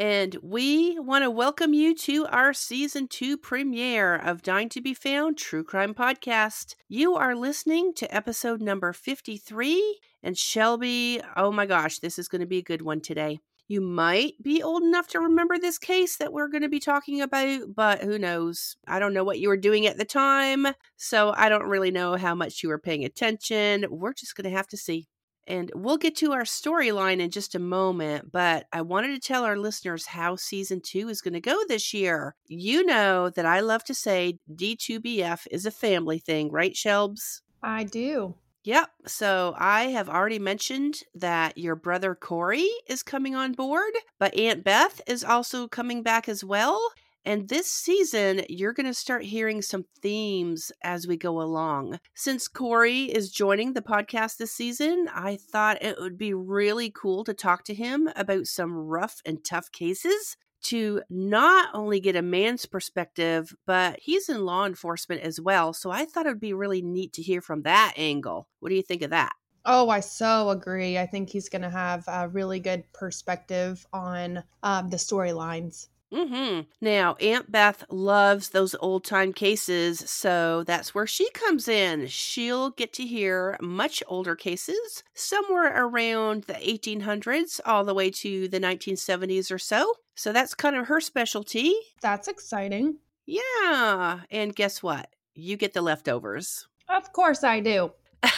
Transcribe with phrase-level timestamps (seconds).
[0.00, 4.94] And we want to welcome you to our season two premiere of Dying to Be
[4.94, 6.74] Found True Crime Podcast.
[6.88, 10.00] You are listening to episode number 53.
[10.22, 13.40] And Shelby, oh my gosh, this is going to be a good one today.
[13.68, 17.20] You might be old enough to remember this case that we're going to be talking
[17.20, 18.76] about, but who knows?
[18.88, 22.16] I don't know what you were doing at the time, so I don't really know
[22.16, 23.84] how much you were paying attention.
[23.90, 25.08] We're just going to have to see.
[25.50, 29.44] And we'll get to our storyline in just a moment, but I wanted to tell
[29.44, 32.36] our listeners how season two is going to go this year.
[32.46, 37.40] You know that I love to say D2BF is a family thing, right, Shelbs?
[37.64, 38.36] I do.
[38.62, 38.90] Yep.
[39.08, 44.62] So I have already mentioned that your brother Corey is coming on board, but Aunt
[44.62, 46.80] Beth is also coming back as well.
[47.24, 51.98] And this season, you're going to start hearing some themes as we go along.
[52.14, 57.24] Since Corey is joining the podcast this season, I thought it would be really cool
[57.24, 62.22] to talk to him about some rough and tough cases to not only get a
[62.22, 65.72] man's perspective, but he's in law enforcement as well.
[65.72, 68.48] So I thought it would be really neat to hear from that angle.
[68.60, 69.32] What do you think of that?
[69.64, 70.98] Oh, I so agree.
[70.98, 75.88] I think he's going to have a really good perspective on um, the storylines.
[76.12, 76.62] Mm-hmm.
[76.80, 82.08] Now, Aunt Beth loves those old time cases, so that's where she comes in.
[82.08, 88.48] She'll get to hear much older cases, somewhere around the 1800s, all the way to
[88.48, 89.94] the 1970s or so.
[90.16, 91.74] So that's kind of her specialty.
[92.02, 92.96] That's exciting.
[93.26, 94.20] Yeah.
[94.30, 95.08] And guess what?
[95.34, 96.66] You get the leftovers.
[96.88, 97.92] Of course, I do.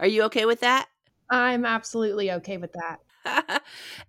[0.00, 0.86] Are you okay with that?
[1.28, 3.00] I'm absolutely okay with that.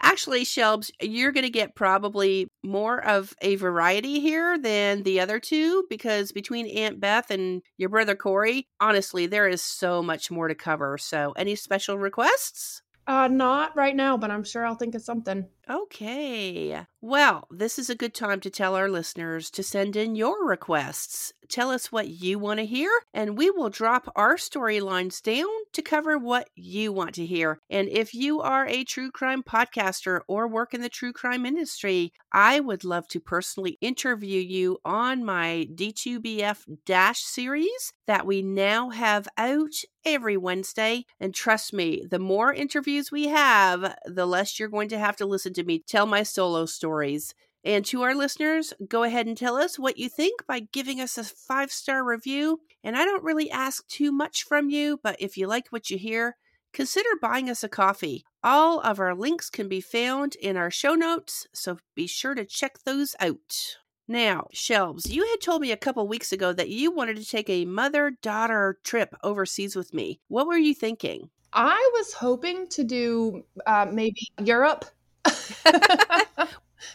[0.02, 5.40] Actually, Shelbs, you're going to get probably more of a variety here than the other
[5.40, 10.48] two because between Aunt Beth and your brother Corey, honestly, there is so much more
[10.48, 10.98] to cover.
[10.98, 12.81] So, any special requests?
[13.09, 15.48] Uh, not right now, but I'm sure I'll think of something.
[15.68, 16.80] Okay.
[17.02, 21.32] Well, this is a good time to tell our listeners to send in your requests.
[21.48, 25.82] Tell us what you want to hear, and we will drop our storylines down to
[25.82, 27.60] cover what you want to hear.
[27.70, 32.12] And if you are a true crime podcaster or work in the true crime industry,
[32.34, 38.90] I would love to personally interview you on my D2BF Dash series that we now
[38.90, 39.74] have out
[40.06, 41.06] every Wednesday.
[41.20, 45.26] And trust me, the more interviews we have, the less you're going to have to
[45.26, 47.36] listen to me tell my solo stories.
[47.64, 51.18] And to our listeners, go ahead and tell us what you think by giving us
[51.18, 52.62] a five star review.
[52.84, 55.98] And I don't really ask too much from you, but if you like what you
[56.00, 56.38] hear,
[56.74, 58.24] consider buying us a coffee.
[58.44, 62.46] All of our links can be found in our show notes, so be sure to
[62.46, 63.78] check those out.
[64.08, 67.50] Now, Shelbs, you had told me a couple weeks ago that you wanted to take
[67.50, 70.22] a mother daughter trip overseas with me.
[70.30, 71.30] What were you thinking?
[71.54, 74.86] I was hoping to do uh, maybe Europe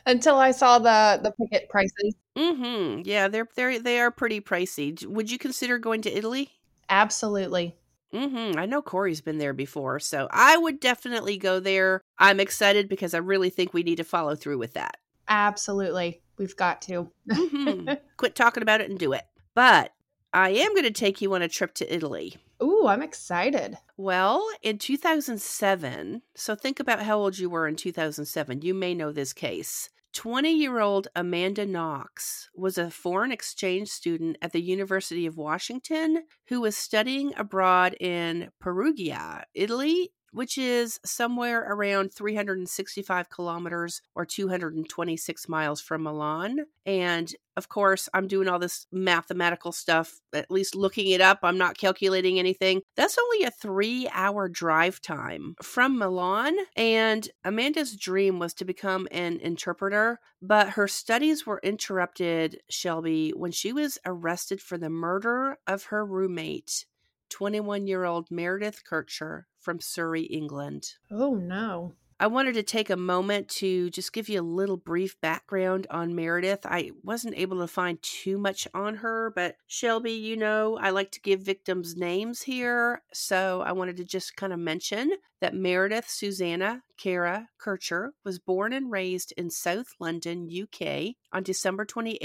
[0.07, 2.15] until I saw the the ticket prices.
[2.37, 3.03] Mm-hmm.
[3.05, 5.05] Yeah, they're they they are pretty pricey.
[5.07, 6.51] Would you consider going to Italy?
[6.89, 7.77] Absolutely.
[8.13, 8.59] Mm-hmm.
[8.59, 12.01] I know Corey's been there before, so I would definitely go there.
[12.19, 14.99] I'm excited because I really think we need to follow through with that.
[15.29, 16.23] Absolutely.
[16.39, 17.11] We've got to.
[17.29, 17.93] mm-hmm.
[18.17, 19.25] Quit talking about it and do it.
[19.55, 19.93] But
[20.35, 22.37] I am going to take you on a trip to Italy.
[22.61, 23.79] Ooh, I'm excited.
[23.97, 28.63] Well, in 2007, so think about how old you were in 2007.
[28.63, 29.91] You may know this case.
[30.13, 36.25] 20 year old Amanda Knox was a foreign exchange student at the University of Washington
[36.49, 45.49] who was studying abroad in Perugia, Italy, which is somewhere around 365 kilometers or 226
[45.49, 46.67] miles from Milan.
[46.85, 51.39] And of course, I'm doing all this mathematical stuff, at least looking it up.
[51.43, 52.83] I'm not calculating anything.
[52.97, 56.57] That's only a three hour drive time from Milan.
[56.77, 63.53] And Amanda's dream was to become an interpreter, but her studies were interrupted, Shelby, when
[63.53, 66.87] she was arrested for the murder of her roommate
[67.31, 70.95] 21 year old Meredith Kercher from Surrey, England.
[71.11, 71.93] Oh, no.
[72.21, 76.15] I wanted to take a moment to just give you a little brief background on
[76.15, 76.65] Meredith.
[76.65, 81.11] I wasn't able to find too much on her, but Shelby, you know, I like
[81.13, 83.03] to give victims names here.
[83.13, 85.11] So I wanted to just kind of mention
[85.41, 91.85] that Meredith Susanna Cara Kercher was born and raised in South London, UK on December
[91.85, 92.21] 28,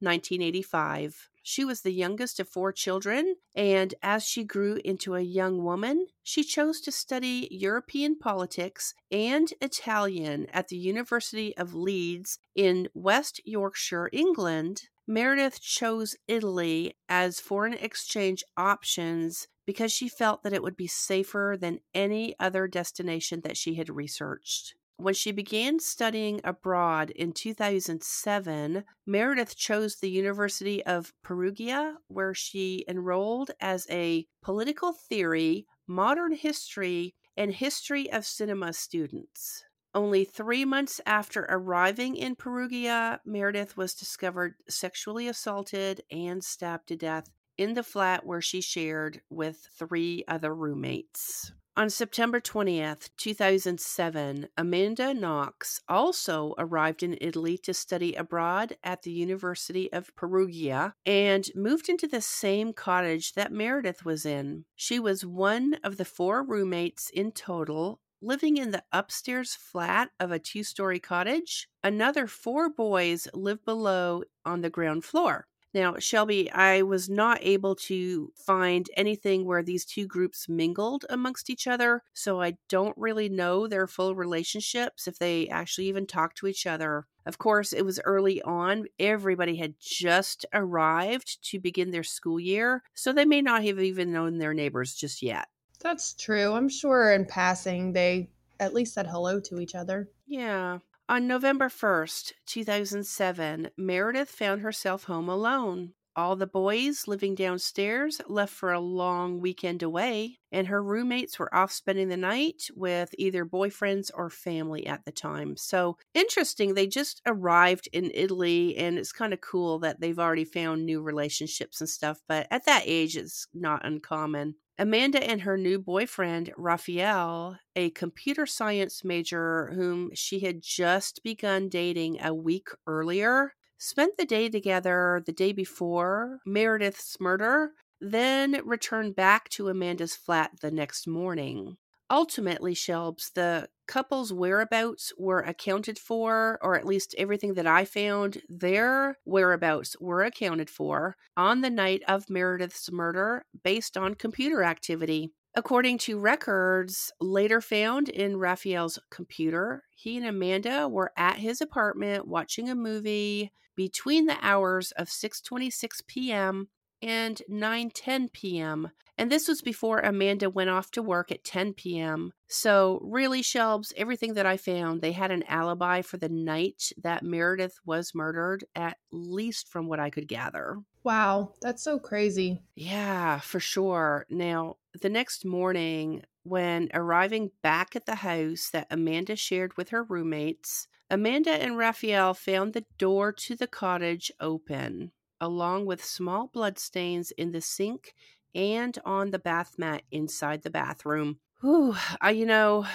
[0.00, 1.28] 1985.
[1.46, 6.06] She was the youngest of four children, and as she grew into a young woman,
[6.22, 13.42] she chose to study European politics and Italian at the University of Leeds in West
[13.44, 14.84] Yorkshire, England.
[15.06, 21.58] Meredith chose Italy as foreign exchange options because she felt that it would be safer
[21.60, 24.76] than any other destination that she had researched.
[24.96, 32.84] When she began studying abroad in 2007, Meredith chose the University of Perugia, where she
[32.88, 39.64] enrolled as a political theory, modern history, and history of cinema students.
[39.94, 46.96] Only three months after arriving in Perugia, Meredith was discovered sexually assaulted and stabbed to
[46.96, 51.52] death in the flat where she shared with three other roommates.
[51.76, 59.10] On September 20th, 2007, Amanda Knox also arrived in Italy to study abroad at the
[59.10, 64.66] University of Perugia and moved into the same cottage that Meredith was in.
[64.76, 70.30] She was one of the four roommates in total living in the upstairs flat of
[70.30, 71.68] a two story cottage.
[71.82, 75.48] Another four boys lived below on the ground floor.
[75.74, 81.50] Now, Shelby, I was not able to find anything where these two groups mingled amongst
[81.50, 86.38] each other, so I don't really know their full relationships, if they actually even talked
[86.38, 87.08] to each other.
[87.26, 88.86] Of course, it was early on.
[89.00, 94.12] Everybody had just arrived to begin their school year, so they may not have even
[94.12, 95.48] known their neighbors just yet.
[95.80, 96.52] That's true.
[96.52, 98.30] I'm sure in passing they
[98.60, 100.08] at least said hello to each other.
[100.26, 100.78] Yeah.
[101.06, 105.92] On November 1st, 2007, Meredith found herself home alone.
[106.16, 111.54] All the boys living downstairs left for a long weekend away, and her roommates were
[111.54, 115.58] off spending the night with either boyfriends or family at the time.
[115.58, 120.46] So interesting, they just arrived in Italy, and it's kind of cool that they've already
[120.46, 124.54] found new relationships and stuff, but at that age, it's not uncommon.
[124.78, 131.68] Amanda and her new boyfriend, Raffaele, a computer science major whom she had just begun
[131.68, 139.14] dating a week earlier, spent the day together the day before Meredith's murder, then returned
[139.14, 141.76] back to Amanda's flat the next morning.
[142.14, 148.40] Ultimately, Shelbs, the couple's whereabouts were accounted for, or at least everything that I found,
[148.48, 155.32] their whereabouts were accounted for on the night of Meredith's murder based on computer activity.
[155.56, 162.28] According to records later found in Raffaele's computer, he and Amanda were at his apartment
[162.28, 166.68] watching a movie between the hours of 6:26 p.m.
[167.02, 168.92] and 9:10 p.m.
[169.16, 172.32] And this was before Amanda went off to work at 10 p.m.
[172.48, 177.22] So, really, Shelbs, everything that I found, they had an alibi for the night that
[177.22, 180.78] Meredith was murdered, at least from what I could gather.
[181.04, 182.62] Wow, that's so crazy.
[182.74, 184.26] Yeah, for sure.
[184.30, 190.02] Now, the next morning, when arriving back at the house that Amanda shared with her
[190.02, 197.30] roommates, Amanda and Raffaele found the door to the cottage open, along with small bloodstains
[197.32, 198.14] in the sink
[198.54, 201.38] and on the bath mat inside the bathroom.
[201.60, 202.86] Whew, I, you know,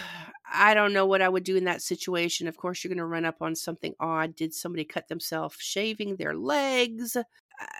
[0.51, 2.47] I don't know what I would do in that situation.
[2.47, 4.35] Of course, you're going to run up on something odd.
[4.35, 7.15] Did somebody cut themselves shaving their legs?
[7.15, 7.25] Uh,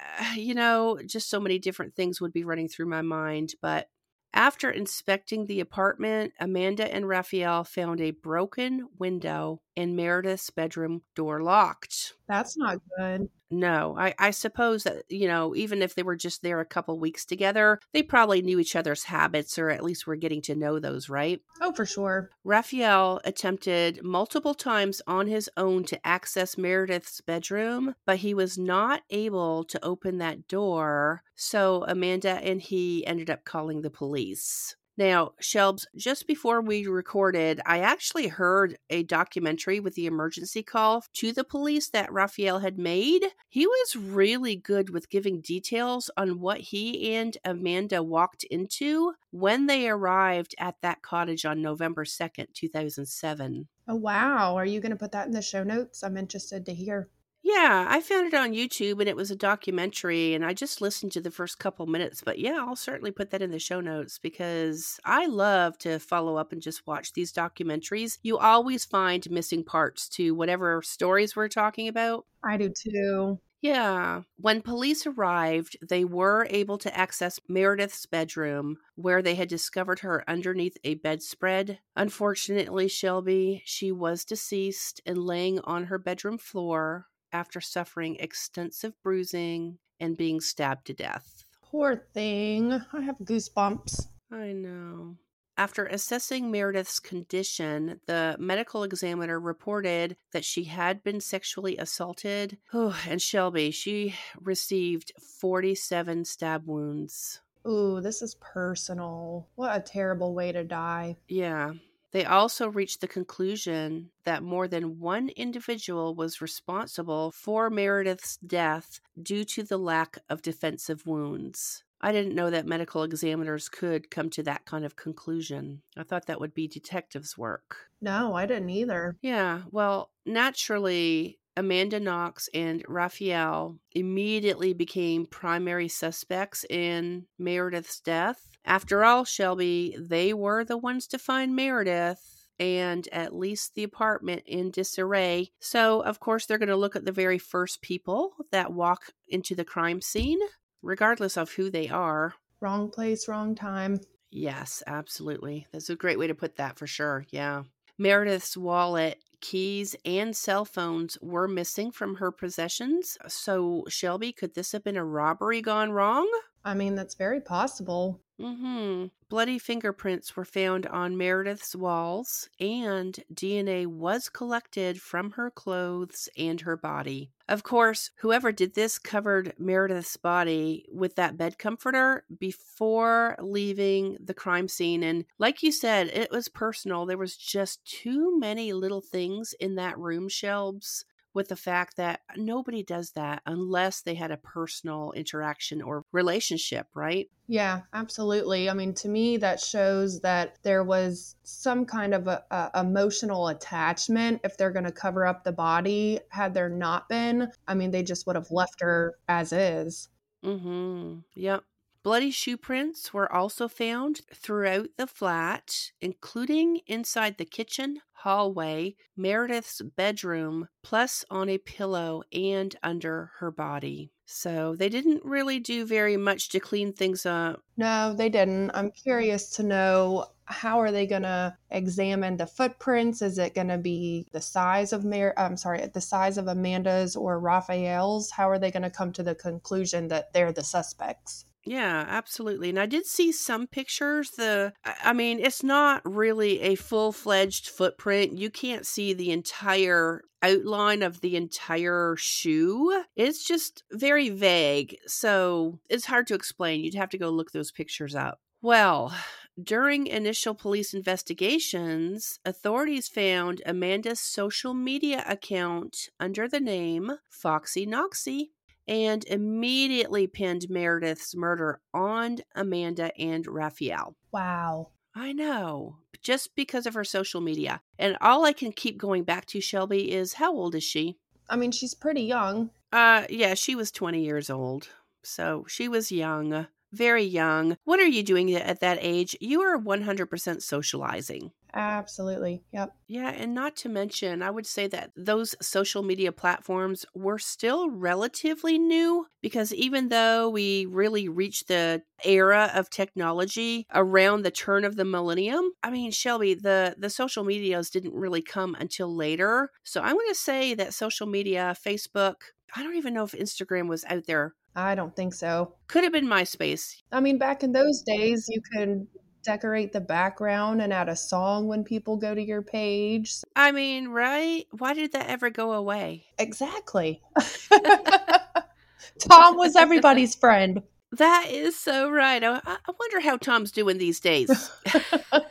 [0.36, 3.54] you know, just so many different things would be running through my mind.
[3.62, 3.90] But
[4.34, 11.42] after inspecting the apartment, Amanda and Raffaele found a broken window and Meredith's bedroom door
[11.42, 12.16] locked.
[12.28, 13.30] That's not good.
[13.50, 17.00] No, I, I suppose that, you know, even if they were just there a couple
[17.00, 20.80] weeks together, they probably knew each other's habits or at least were getting to know
[20.80, 21.42] those, right?
[21.62, 22.30] Oh, for sure.
[22.44, 29.02] Raffaele attempted multiple times on his own to access Meredith's bedroom, but he was not
[29.10, 31.24] able to open that door.
[31.36, 34.76] So Amanda and he ended up calling the police.
[35.00, 41.06] Now, Shelbs, just before we recorded, I actually heard a documentary with the emergency call
[41.14, 43.24] to the police that Raffaele had made.
[43.48, 49.68] He was really good with giving details on what he and Amanda walked into when
[49.68, 53.70] they arrived at that cottage on November 2nd, 2007.
[53.88, 54.58] Oh, wow.
[54.58, 56.04] Are you going to put that in the show notes?
[56.04, 57.08] I'm interested to hear.
[57.42, 61.14] Yeah, I found it on YouTube and it was a documentary and I just listened
[61.14, 62.22] to the first couple minutes.
[62.24, 66.36] But yeah, I'll certainly put that in the show notes because I love to follow
[66.36, 68.18] up and just watch these documentaries.
[68.24, 72.26] You always find missing parts to whatever stories we're talking about.
[72.44, 73.40] I do too.
[73.62, 74.22] Yeah.
[74.38, 80.24] When police arrived, they were able to access Meredith's bedroom where they had discovered her
[80.30, 81.80] underneath a bedspread.
[81.96, 89.78] Unfortunately, Shelby, she was deceased and laying on her bedroom floor after suffering extensive bruising
[90.00, 91.46] and being stabbed to death.
[91.62, 92.82] Poor thing.
[92.94, 94.08] I have goosebumps.
[94.32, 95.18] I know.
[95.60, 102.58] After assessing Meredith's condition, the medical examiner reported that she had been sexually assaulted.
[102.74, 107.42] Oh, and Shelby, she received 47 stab wounds.
[107.68, 109.50] Ooh, this is personal.
[109.56, 111.18] What a terrible way to die.
[111.28, 111.74] Yeah.
[112.12, 119.00] They also reached the conclusion that more than one individual was responsible for Meredith's death
[119.22, 121.84] due to the lack of defensive wounds.
[122.02, 125.82] I didn't know that medical examiners could come to that kind of conclusion.
[125.98, 127.90] I thought that would be detectives' work.
[128.02, 129.18] No, I didn't either.
[129.22, 138.42] Yeah, well, naturally, Amanda Knox and Raffaele immediately became primary suspects in Meredith's death.
[138.66, 144.44] After all, Shelby, they were the ones to find Meredith and at least the apartment
[144.46, 145.52] in disarray.
[145.60, 149.56] So, of course, they're going to look at the very first people that walk into
[149.56, 150.40] the crime scene
[150.82, 152.34] regardless of who they are.
[152.60, 154.00] Wrong place, wrong time.
[154.32, 155.66] Yes, absolutely.
[155.72, 157.26] That's a great way to put that for sure.
[157.32, 157.64] Yeah.
[157.98, 163.18] Meredith's wallet, keys, and cell phones were missing from her possessions.
[163.28, 166.30] So, Shelby, could this have been a robbery gone wrong?
[166.64, 168.22] I mean, that's very possible.
[168.40, 169.08] Mm-hmm.
[169.28, 176.62] Bloody fingerprints were found on Meredith's walls, and DNA was collected from her clothes and
[176.62, 177.30] her body.
[177.48, 184.34] Of course, whoever did this covered Meredith's body with that bed comforter before leaving the
[184.34, 185.04] crime scene.
[185.04, 187.06] And like you said, it was personal.
[187.06, 191.04] There was just too many little things in that room, Shelbs
[191.40, 196.86] with the fact that nobody does that unless they had a personal interaction or relationship,
[196.94, 197.30] right?
[197.48, 198.70] Yeah, absolutely.
[198.70, 203.48] I mean, to me, that shows that there was some kind of a, a emotional
[203.48, 206.20] attachment if they're going to cover up the body.
[206.28, 210.10] Had there not been, I mean, they just would have left her as is.
[210.44, 211.20] Mm-hmm.
[211.36, 211.64] Yep.
[212.10, 219.80] Bloody shoe prints were also found throughout the flat, including inside the kitchen, hallway, Meredith's
[219.96, 224.12] bedroom, plus on a pillow and under her body.
[224.26, 227.62] So they didn't really do very much to clean things up.
[227.78, 228.72] No, they didn't.
[228.72, 233.22] I'm curious to know how are they going to examine the footprints?
[233.22, 237.16] Is it going to be the size of Mar- I'm sorry, the size of Amanda's
[237.16, 238.32] or Raffaele's?
[238.32, 241.46] How are they going to come to the conclusion that they're the suspects?
[241.70, 242.70] Yeah, absolutely.
[242.70, 244.32] And I did see some pictures.
[244.32, 248.40] The I mean, it's not really a full-fledged footprint.
[248.40, 253.04] You can't see the entire outline of the entire shoe.
[253.16, 254.98] It's just very vague.
[255.06, 256.84] So, it's hard to explain.
[256.84, 258.40] You'd have to go look those pictures up.
[258.64, 259.14] Well,
[259.62, 268.54] during initial police investigations, authorities found Amanda's social media account under the name Foxy Knoxy
[268.90, 274.16] and immediately pinned Meredith's murder on Amanda and Raffaele.
[274.32, 274.90] Wow.
[275.16, 277.82] I know, just because of her social media.
[278.00, 281.20] And all I can keep going back to, Shelby, is how old is she?
[281.48, 282.72] I mean, she's pretty young.
[282.92, 284.90] Uh, yeah, she was 20 years old.
[285.24, 287.78] So she was young, very young.
[287.84, 289.36] What are you doing at that age?
[289.40, 291.52] You are 100% socializing.
[291.74, 292.64] Absolutely.
[292.72, 292.96] Yep.
[293.08, 293.30] Yeah.
[293.30, 298.80] And not to mention, I would say that those social media platforms were still relatively
[298.80, 304.96] new because even though we really reached the era of technology around the turn of
[304.96, 309.70] the millennium, I mean, Shelby, the, the social medias didn't really come until later.
[309.84, 312.36] So I'm going to say that social media, Facebook,
[312.76, 314.54] I don't even know if Instagram was out there.
[314.76, 315.74] I don't think so.
[315.88, 316.96] Could have been MySpace.
[317.12, 319.08] I mean, back in those days, you could
[319.44, 323.34] decorate the background and add a song when people go to your page.
[323.56, 324.66] I mean, right?
[324.78, 326.26] Why did that ever go away?
[326.38, 327.22] Exactly.
[329.20, 330.84] Tom was everybody's friend.
[331.12, 332.44] That is so right.
[332.44, 334.70] I, I wonder how Tom's doing these days.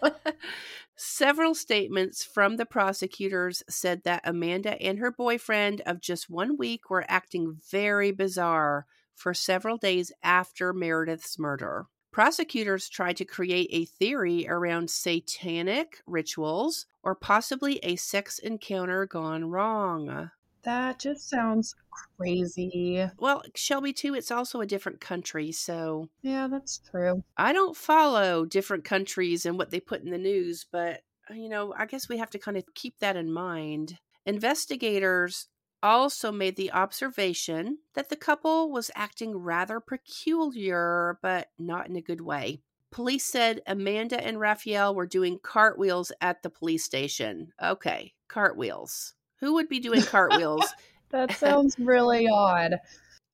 [0.96, 6.90] Several statements from the prosecutors said that Amanda and her boyfriend of just one week
[6.90, 8.86] were acting very bizarre
[9.18, 11.86] for several days after Meredith's murder.
[12.10, 19.50] Prosecutors tried to create a theory around satanic rituals or possibly a sex encounter gone
[19.50, 20.30] wrong.
[20.62, 21.74] That just sounds
[22.16, 23.06] crazy.
[23.18, 25.52] Well, Shelby, too, it's also a different country.
[25.52, 27.22] So, Yeah, that's true.
[27.36, 31.48] I don't follow different countries and what they put in the news, but, uh, you
[31.48, 33.98] know, I guess we have to kind of keep that in mind.
[34.26, 35.48] Investigators
[35.82, 42.00] also made the observation that the couple was acting rather peculiar, but not in a
[42.00, 42.60] good way.
[42.90, 47.52] Police said Amanda and Raffaele were doing cartwheels at the police station.
[47.62, 49.14] Okay, cartwheels.
[49.40, 50.64] Who would be doing cartwheels?
[51.10, 52.80] That sounds really odd.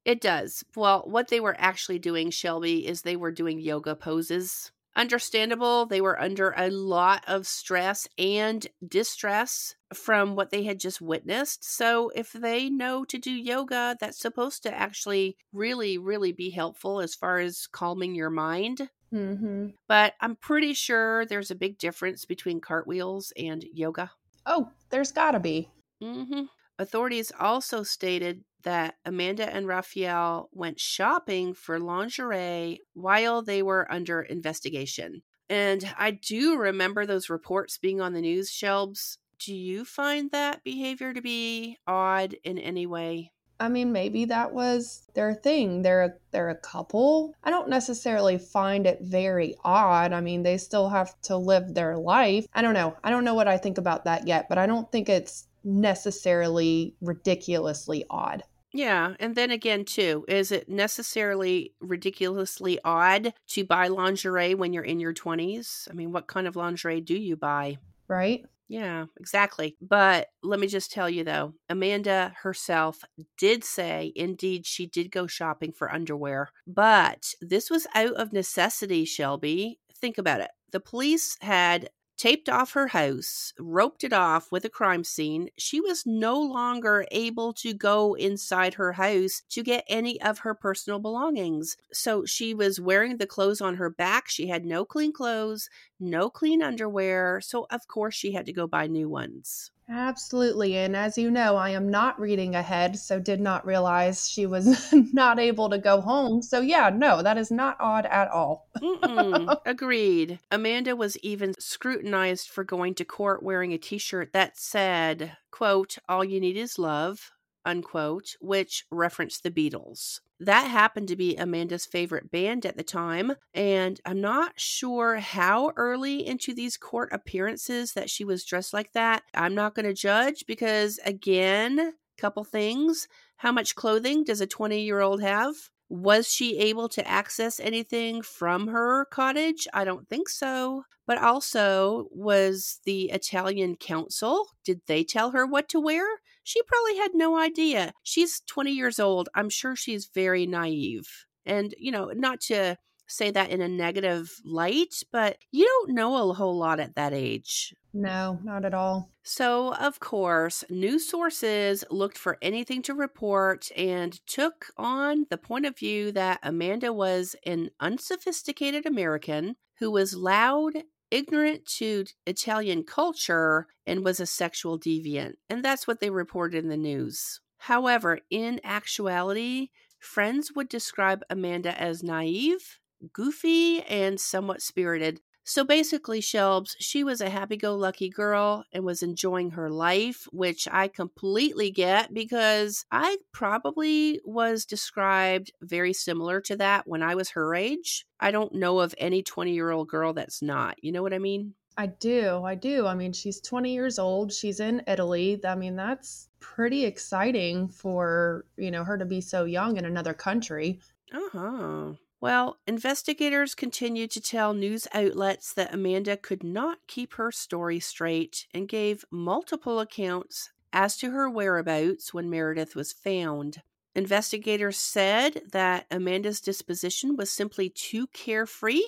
[0.05, 0.65] It does.
[0.77, 4.71] Well, what they were actually doing, Shelby, is they were doing yoga poses.
[4.97, 11.01] Understandable, they were under a lot of stress and distress from what they had just
[11.01, 11.65] witnessed.
[11.65, 17.01] So, if they know to do yoga, that's supposed to actually really, really be helpful
[17.01, 18.91] as far as calming your mind.
[19.13, 19.69] Mm-hmm.
[19.89, 24.13] But I'm pretty sure there's a big difference between cartwheels and yoga.
[24.47, 25.71] Oh, there's gotta be.
[26.01, 26.47] hmm
[26.79, 34.23] Authorities also stated that Amanda and Raffaele went shopping for lingerie while they were under
[34.23, 35.23] investigation.
[35.49, 39.19] And I do remember those reports being on the news Shelbs.
[39.39, 43.31] Do you find that behavior to be odd in any way?
[43.61, 45.83] I mean, maybe that was their thing.
[45.83, 47.35] They're they're a couple.
[47.45, 50.13] I don't necessarily find it very odd.
[50.13, 52.47] I mean, they still have to live their life.
[52.53, 52.97] I don't know.
[53.05, 56.95] I don't know what I think about that yet, but I don't think it's necessarily
[57.01, 58.43] ridiculously odd.
[58.73, 64.83] Yeah, and then again, too, is it necessarily ridiculously odd to buy lingerie when you're
[64.83, 65.89] in your 20s?
[65.89, 67.79] I mean, what kind of lingerie do you buy?
[68.09, 68.45] Right?
[68.69, 69.77] Yeah, exactly.
[69.81, 73.05] But let me just tell you though, Amanda herself
[73.39, 79.05] did say indeed she did go shopping for underwear, but this was out of necessity,
[79.05, 79.79] Shelby.
[79.97, 80.51] Think about it.
[80.73, 85.49] The police had taped off her house, roped it off with a crime scene.
[85.59, 90.55] She was no longer able to go inside her house to get any of her
[90.55, 91.77] personal belongings.
[91.93, 94.29] So she was wearing the clothes on her back.
[94.29, 95.69] She had no clean clothes,
[95.99, 97.41] no clean underwear.
[97.41, 99.71] So, of course, she had to go buy new ones.
[99.89, 100.77] Absolutely.
[100.77, 104.93] And as you know, I am not reading ahead, so did not realize she was
[105.13, 106.41] not able to go home.
[106.43, 108.69] So, yeah, no, that is not odd at all.
[109.67, 110.39] Agreed.
[110.51, 115.99] Amanda was even scrutinized for going to court wearing a t shirt that said, quote,
[116.09, 117.31] all you need is love,
[117.65, 120.21] unquote, which referenced the Beatles.
[120.41, 125.73] That happened to be Amanda's favorite band at the time, and I'm not sure how
[125.77, 129.23] early into these court appearances that she was dressed like that.
[129.35, 133.09] I'm not going to judge because, again, couple things.
[133.37, 135.55] How much clothing does a 20 year old have?
[135.89, 139.69] Was she able to access anything from her cottage?
[139.75, 140.85] I don't think so.
[141.07, 146.07] But also, was the Italian counsel, did they tell her what to wear?
[146.45, 147.93] She probably had no idea.
[148.03, 149.29] She's 20 years old.
[149.35, 151.09] I'm sure she's very naive.
[151.45, 152.77] And, you know, not to
[153.07, 157.13] say that in a negative light, but you don't know a whole lot at that
[157.13, 157.75] age.
[157.93, 159.11] No, not at all.
[159.23, 165.65] So, of course, news sources looked for anything to report and took on the point
[165.67, 173.69] of view that Amanda was an unsophisticated American who was loud, ignorant to Italian culture,
[173.87, 175.35] and was a sexual deviant.
[175.49, 177.41] And that's what they reported in the news.
[177.59, 179.69] However, in actuality,
[180.01, 182.81] friends would describe Amanda as naive,
[183.13, 185.21] goofy, and somewhat spirited.
[185.47, 190.27] So basically, Shelbs, she was a happy go lucky girl and was enjoying her life,
[190.33, 197.15] which I completely get because I probably was described very similar to that when I
[197.15, 198.07] was her age.
[198.19, 200.83] I don't know of any 20 year old girl that's not.
[200.83, 201.55] You know what I mean?
[201.77, 202.43] I do.
[202.45, 202.87] I do.
[202.87, 204.33] I mean, she's 20 years old.
[204.33, 205.41] She's in Italy.
[205.45, 210.15] I mean, that's pretty exciting for, you know, her to be so young in another
[210.15, 210.81] country.
[211.13, 211.93] Uh huh.
[212.25, 218.47] Well, investigators continued to tell news outlets that Amanda could not keep her story straight
[218.55, 223.61] and gave multiple accounts as to her whereabouts when Meredith was found.
[223.95, 228.85] Investigators said that Amanda's disposition was simply too carefree,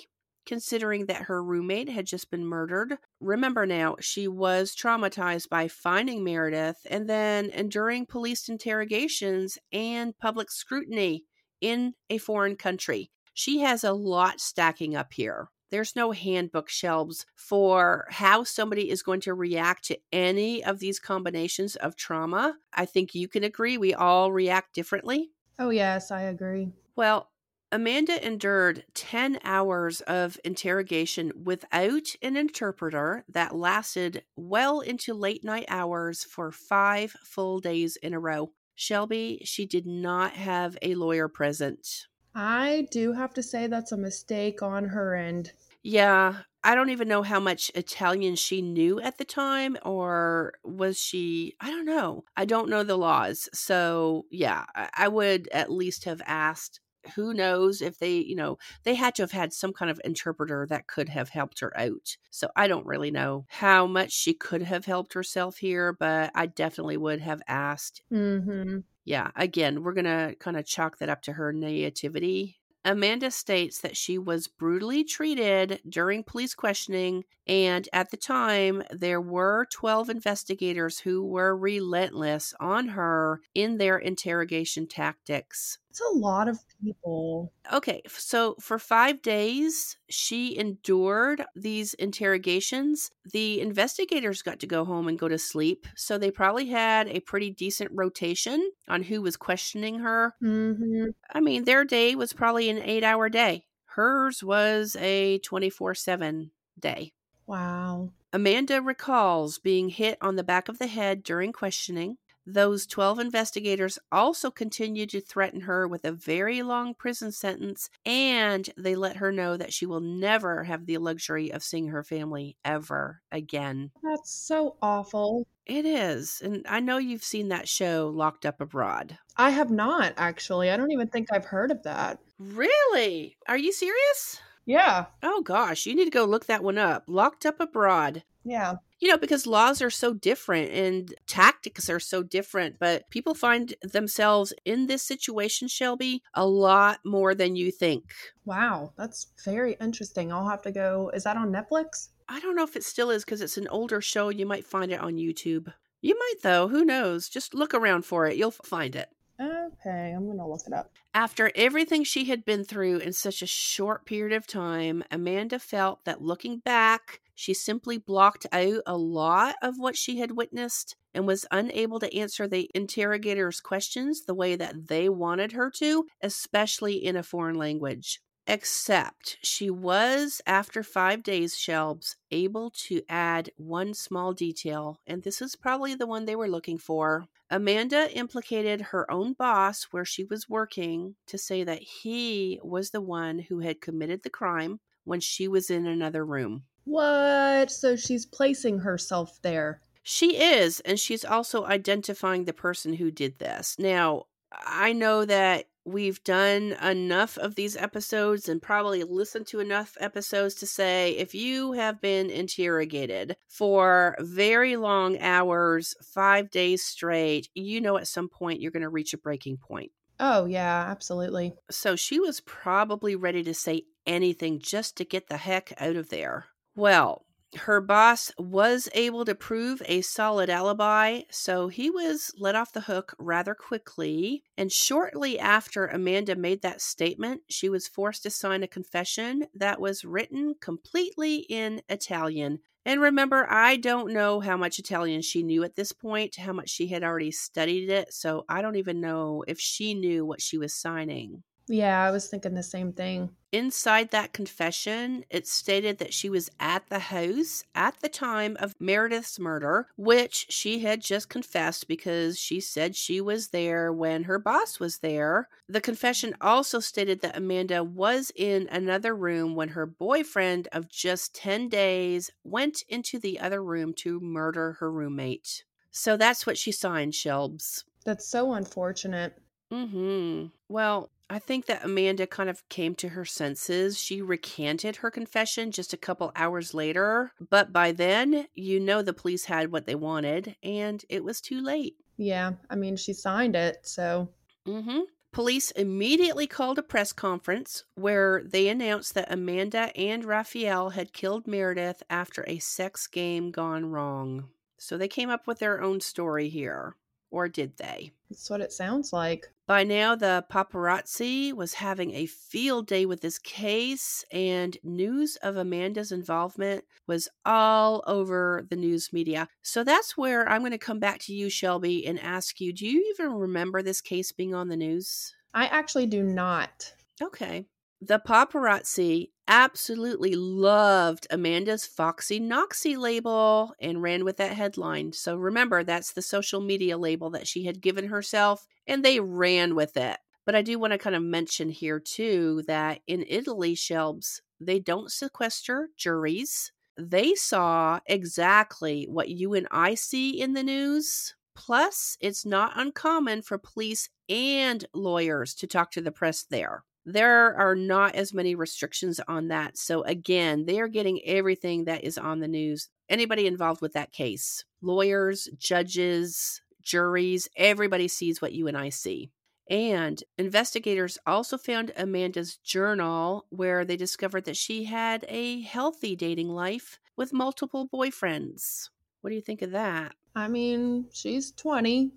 [0.46, 2.96] considering that her roommate had just been murdered.
[3.20, 10.50] Remember now, she was traumatized by finding Meredith and then enduring police interrogations and public
[10.50, 11.24] scrutiny
[11.60, 15.50] in a foreign country she has a lot stacking up here.
[15.70, 20.98] There's no handbook Shelbs for how somebody is going to react to any of these
[20.98, 22.56] combinations of trauma.
[22.72, 25.32] I think you can agree we all react differently.
[25.58, 26.72] Oh, yes, I agree.
[26.96, 27.30] Well,
[27.70, 35.66] Amanda endured 10 hours of interrogation without an interpreter that lasted well into late night
[35.68, 38.52] hours for five full days in a row.
[38.76, 42.06] Shelby, she did not have a lawyer present.
[42.38, 45.52] I do have to say that's a mistake on her end.
[45.82, 50.98] Yeah, I don't even know how much Italian she knew at the time, or was
[50.98, 52.24] she, I don't know.
[52.36, 53.48] I don't know the laws.
[53.54, 56.80] So, yeah, I would at least have asked.
[57.14, 60.66] Who knows if they, you know, they had to have had some kind of interpreter
[60.68, 62.16] that could have helped her out.
[62.30, 66.46] So I don't really know how much she could have helped herself here, but I
[66.46, 68.02] definitely would have asked.
[68.12, 68.78] Mm-hmm.
[69.04, 73.80] Yeah, again, we're going to kind of chalk that up to her naivety Amanda states
[73.80, 80.08] that she was brutally treated during police questioning, and at the time, there were 12
[80.08, 85.78] investigators who were relentless on her in their interrogation tactics.
[85.96, 87.54] It's a lot of people.
[87.72, 93.10] Okay, so for five days, she endured these interrogations.
[93.32, 97.20] The investigators got to go home and go to sleep, so they probably had a
[97.20, 100.34] pretty decent rotation on who was questioning her.
[100.42, 101.06] Mm-hmm.
[101.32, 106.50] I mean, their day was probably an eight hour day, hers was a 24 7
[106.78, 107.14] day.
[107.46, 108.10] Wow.
[108.34, 112.18] Amanda recalls being hit on the back of the head during questioning.
[112.46, 118.70] Those 12 investigators also continued to threaten her with a very long prison sentence, and
[118.76, 122.56] they let her know that she will never have the luxury of seeing her family
[122.64, 123.90] ever again.
[124.02, 125.46] That's so awful.
[125.66, 126.40] It is.
[126.44, 129.18] And I know you've seen that show, Locked Up Abroad.
[129.36, 130.70] I have not, actually.
[130.70, 132.20] I don't even think I've heard of that.
[132.38, 133.36] Really?
[133.48, 134.40] Are you serious?
[134.66, 135.06] Yeah.
[135.22, 135.86] Oh, gosh.
[135.86, 137.04] You need to go look that one up.
[137.08, 138.22] Locked Up Abroad.
[138.44, 138.74] Yeah.
[138.98, 143.74] You know, because laws are so different and tactics are so different, but people find
[143.82, 148.04] themselves in this situation, Shelby, a lot more than you think.
[148.46, 148.92] Wow.
[148.96, 150.32] That's very interesting.
[150.32, 151.10] I'll have to go.
[151.12, 152.08] Is that on Netflix?
[152.28, 154.30] I don't know if it still is because it's an older show.
[154.30, 155.72] You might find it on YouTube.
[156.00, 156.68] You might, though.
[156.68, 157.28] Who knows?
[157.28, 158.36] Just look around for it.
[158.36, 159.08] You'll find it.
[159.38, 160.90] Okay, I'm going to look it up.
[161.12, 166.04] After everything she had been through in such a short period of time, Amanda felt
[166.04, 171.26] that looking back, she simply blocked out a lot of what she had witnessed and
[171.26, 177.04] was unable to answer the interrogators' questions the way that they wanted her to, especially
[177.04, 178.20] in a foreign language.
[178.46, 185.42] Except she was, after five days, Shelbs, able to add one small detail, and this
[185.42, 187.26] is probably the one they were looking for.
[187.50, 193.00] Amanda implicated her own boss where she was working to say that he was the
[193.00, 196.64] one who had committed the crime when she was in another room.
[196.84, 197.70] What?
[197.70, 199.80] So she's placing herself there.
[200.04, 203.76] She is, and she's also identifying the person who did this.
[203.76, 209.96] Now, I know that we've done enough of these episodes and probably listened to enough
[210.00, 217.48] episodes to say if you have been interrogated for very long hours, five days straight,
[217.54, 219.92] you know at some point you're going to reach a breaking point.
[220.18, 221.52] Oh, yeah, absolutely.
[221.70, 226.08] So she was probably ready to say anything just to get the heck out of
[226.08, 226.46] there.
[226.74, 232.72] Well, her boss was able to prove a solid alibi, so he was let off
[232.72, 234.42] the hook rather quickly.
[234.56, 239.80] And shortly after Amanda made that statement, she was forced to sign a confession that
[239.80, 242.58] was written completely in Italian.
[242.84, 246.70] And remember, I don't know how much Italian she knew at this point, how much
[246.70, 250.56] she had already studied it, so I don't even know if she knew what she
[250.56, 251.42] was signing.
[251.68, 253.30] Yeah, I was thinking the same thing.
[253.56, 258.78] Inside that confession, it stated that she was at the house at the time of
[258.78, 264.38] Meredith's murder, which she had just confessed because she said she was there when her
[264.38, 265.48] boss was there.
[265.70, 271.34] The confession also stated that Amanda was in another room when her boyfriend of just
[271.34, 275.64] 10 days went into the other room to murder her roommate.
[275.90, 277.84] So that's what she signed, Shelbs.
[278.04, 279.40] That's so unfortunate.
[279.72, 280.46] Mm-hmm.
[280.68, 283.98] Well, I think that Amanda kind of came to her senses.
[283.98, 289.12] She recanted her confession just a couple hours later, but by then, you know the
[289.12, 291.96] police had what they wanted, and it was too late.
[292.16, 294.28] Yeah, I mean, she signed it, so.
[294.66, 295.00] Mm-hmm.
[295.32, 301.46] Police immediately called a press conference where they announced that Amanda and Raffaele had killed
[301.46, 304.48] Meredith after a sex game gone wrong.
[304.78, 306.96] So they came up with their own story here.
[307.30, 308.12] Or did they?
[308.30, 309.46] That's what it sounds like.
[309.66, 315.56] By now, the paparazzi was having a field day with this case, and news of
[315.56, 319.48] Amanda's involvement was all over the news media.
[319.62, 322.86] So that's where I'm going to come back to you, Shelby, and ask you do
[322.86, 325.34] you even remember this case being on the news?
[325.52, 326.92] I actually do not.
[327.20, 327.66] Okay.
[328.06, 335.12] The paparazzi absolutely loved Amanda's Foxy Knoxy label and ran with that headline.
[335.12, 339.74] So remember, that's the social media label that she had given herself, and they ran
[339.74, 340.18] with it.
[340.44, 344.78] But I do want to kind of mention here, too, that in Italy, Shelbs, they
[344.78, 346.70] don't sequester juries.
[346.96, 351.34] They saw exactly what you and I see in the news.
[351.56, 357.54] Plus, it's not uncommon for police and lawyers to talk to the press there there
[357.56, 359.78] are not as many restrictions on that.
[359.78, 362.88] So again, they are getting everything that is on the news.
[363.08, 369.30] Anybody involved with that case, lawyers, judges, juries, everybody sees what you and I see.
[369.70, 376.48] And investigators also found Amanda's journal where they discovered that she had a healthy dating
[376.48, 378.90] life with multiple boyfriends.
[379.20, 380.14] What do you think of that?
[380.34, 382.12] I mean, she's 20.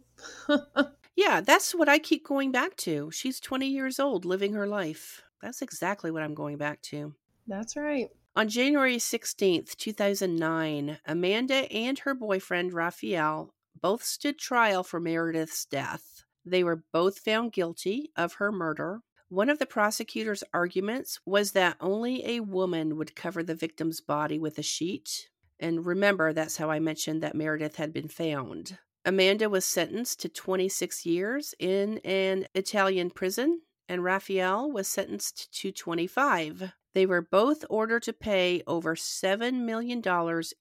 [1.20, 3.12] Yeah, that's what I keep going back to.
[3.12, 5.22] She's 20 years old, living her life.
[5.42, 7.14] That's exactly what I'm going back to.
[7.46, 8.08] That's right.
[8.38, 16.24] On January 16th, 2009, Amanda and her boyfriend, Raffaele, both stood trial for Meredith's death.
[16.46, 19.02] They were both found guilty of her murder.
[19.28, 24.40] One of the prosecutor's arguments was that only a woman would cover the victim's body
[24.40, 25.28] with a sheet.
[25.60, 28.78] And remember, that's how I mentioned that Meredith had been found.
[29.10, 35.72] Amanda was sentenced to 26 years in an Italian prison, and Raffaele was sentenced to
[35.72, 36.74] 25.
[36.94, 40.04] They were both ordered to pay over $7 million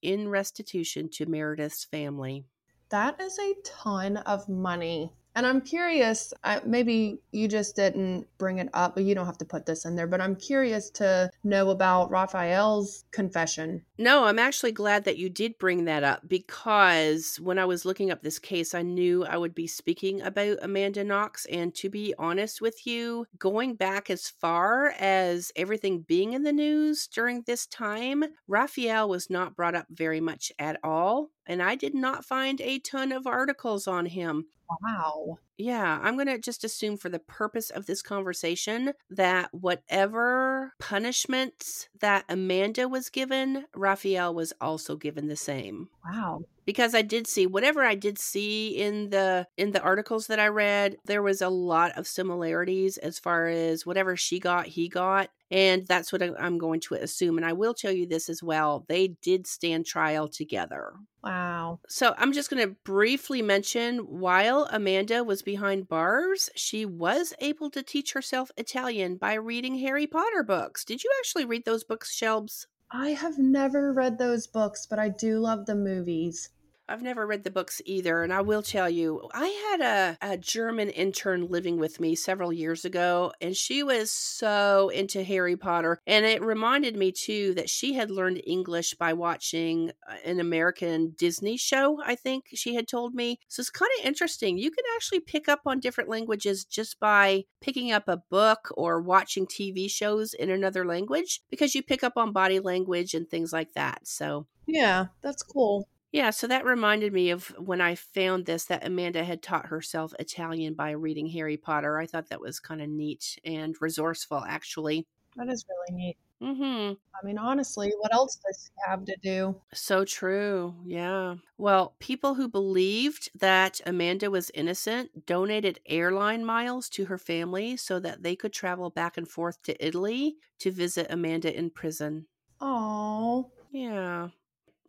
[0.00, 2.46] in restitution to Meredith's family.
[2.88, 5.12] That is a ton of money.
[5.34, 9.38] And I'm curious, I, maybe you just didn't bring it up, but you don't have
[9.38, 10.06] to put this in there.
[10.06, 13.84] But I'm curious to know about Raffaele's confession.
[13.98, 18.10] No, I'm actually glad that you did bring that up because when I was looking
[18.10, 21.46] up this case, I knew I would be speaking about Amanda Knox.
[21.46, 26.52] And to be honest with you, going back as far as everything being in the
[26.52, 31.74] news during this time, Raffaele was not brought up very much at all and I
[31.74, 34.46] did not find a ton of articles on him.
[34.80, 35.38] Wow.
[35.58, 41.88] Yeah, I'm going to just assume for the purpose of this conversation that whatever punishments
[42.00, 45.88] that Amanda was given, Raffaele was also given the same.
[46.04, 50.38] Wow because I did see whatever I did see in the in the articles that
[50.38, 54.86] I read, there was a lot of similarities as far as whatever she got, he
[54.86, 55.30] got.
[55.50, 57.38] And that's what I'm going to assume.
[57.38, 58.84] And I will tell you this as well.
[58.86, 60.92] They did stand trial together.
[61.24, 61.80] Wow.
[61.88, 67.70] So I'm just going to briefly mention while Amanda was behind bars, she was able
[67.70, 70.84] to teach herself Italian by reading Harry Potter books.
[70.84, 72.66] Did you actually read those books, Shelbs?
[72.90, 76.50] I have never read those books, but I do love the movies.
[76.88, 80.36] I've never read the books either, and I will tell you, I had a, a
[80.38, 86.00] German intern living with me several years ago, and she was so into Harry Potter.
[86.06, 91.14] And it reminded me, too, that she had learned English by watching uh, an American
[91.18, 93.38] Disney show, I think she had told me.
[93.48, 94.56] So it's kind of interesting.
[94.56, 99.00] You can actually pick up on different languages just by picking up a book or
[99.00, 103.52] watching TV shows in another language because you pick up on body language and things
[103.52, 104.06] like that.
[104.06, 105.86] So, yeah, that's cool.
[106.10, 110.14] Yeah, so that reminded me of when I found this that Amanda had taught herself
[110.18, 111.98] Italian by reading Harry Potter.
[111.98, 115.06] I thought that was kind of neat and resourceful, actually.
[115.36, 116.16] That is really neat.
[116.42, 116.92] Mm-hmm.
[116.92, 119.60] I mean, honestly, what else does he have to do?
[119.74, 120.74] So true.
[120.86, 121.34] Yeah.
[121.58, 127.98] Well, people who believed that Amanda was innocent donated airline miles to her family so
[128.00, 132.26] that they could travel back and forth to Italy to visit Amanda in prison.
[132.60, 133.50] Oh.
[133.72, 134.28] Yeah.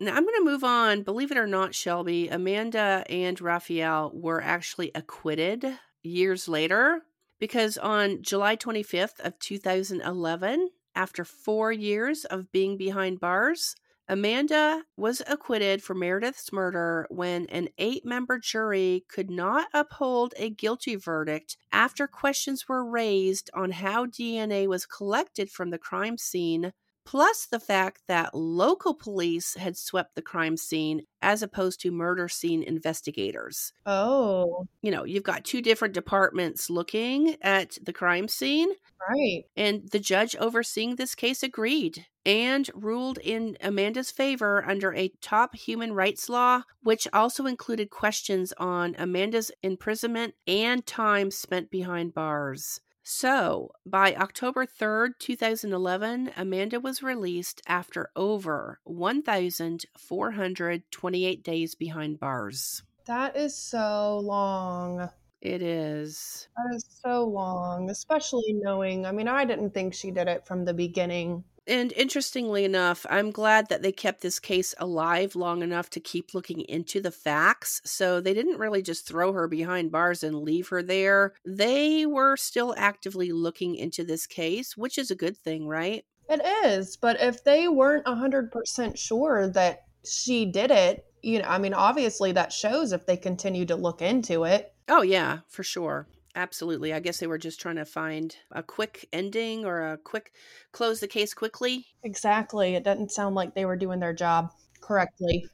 [0.02, 1.02] Now I'm going to move on.
[1.02, 7.02] Believe it or not, Shelby, Amanda and Raffaele were actually acquitted years later
[7.38, 13.76] because on July 25th of 2011, after 4 years of being behind bars,
[14.08, 20.48] Amanda was acquitted for Meredith's murder when an eight member jury could not uphold a
[20.50, 26.72] guilty verdict after questions were raised on how DNA was collected from the crime scene
[27.10, 32.28] plus the fact that local police had swept the crime scene as opposed to murder
[32.28, 33.72] scene investigators.
[33.84, 34.68] Oh.
[34.80, 38.68] You know, you've got two different departments looking at the crime scene.
[39.08, 39.42] Right.
[39.56, 45.56] And the judge overseeing this case agreed and ruled in Amanda's favor under a top
[45.56, 52.80] human rights law, which also included questions on Amanda's imprisonment and time spent behind bars.
[53.02, 62.82] So, by October 3rd, 2011, Amanda was released after over 1,428 days behind bars.
[63.06, 65.10] That is so long.
[65.40, 66.48] It is.
[66.56, 69.06] That is so long, especially knowing.
[69.06, 71.44] I mean, I didn't think she did it from the beginning.
[71.70, 76.34] And interestingly enough, I'm glad that they kept this case alive long enough to keep
[76.34, 77.80] looking into the facts.
[77.84, 81.32] So they didn't really just throw her behind bars and leave her there.
[81.46, 86.04] They were still actively looking into this case, which is a good thing, right?
[86.28, 86.96] It is.
[86.96, 92.32] But if they weren't 100% sure that she did it, you know, I mean, obviously
[92.32, 94.74] that shows if they continue to look into it.
[94.88, 96.08] Oh, yeah, for sure.
[96.34, 96.92] Absolutely.
[96.92, 100.32] I guess they were just trying to find a quick ending or a quick
[100.72, 101.86] close the case quickly.
[102.02, 102.74] Exactly.
[102.74, 105.46] It doesn't sound like they were doing their job correctly.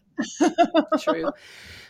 [1.00, 1.30] True.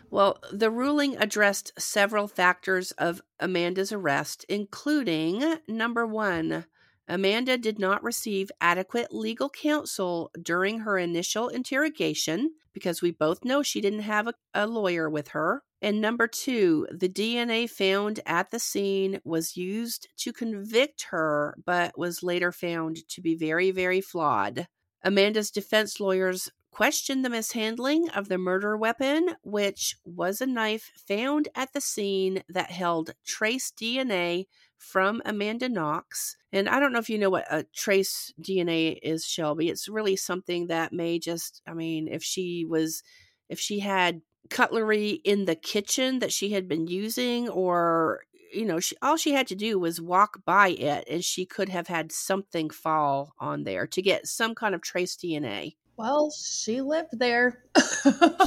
[0.08, 6.64] Well, the ruling addressed several factors of Amanda's arrest, including number one,
[7.08, 13.62] Amanda did not receive adequate legal counsel during her initial interrogation because we both know
[13.62, 15.62] she didn't have a, a lawyer with her.
[15.82, 21.98] And number two, the DNA found at the scene was used to convict her, but
[21.98, 24.68] was later found to be very, very flawed.
[25.02, 31.48] Amanda's defense lawyers questioned the mishandling of the murder weapon, which was a knife found
[31.54, 36.36] at the scene that held trace DNA from Amanda Knox.
[36.52, 39.68] And I don't know if you know what a trace DNA is, Shelby.
[39.68, 43.02] It's really something that may just, I mean, if she was,
[43.48, 48.20] if she had cutlery in the kitchen that she had been using or
[48.52, 51.68] you know she, all she had to do was walk by it and she could
[51.68, 56.80] have had something fall on there to get some kind of trace dna well she
[56.80, 57.62] lived there.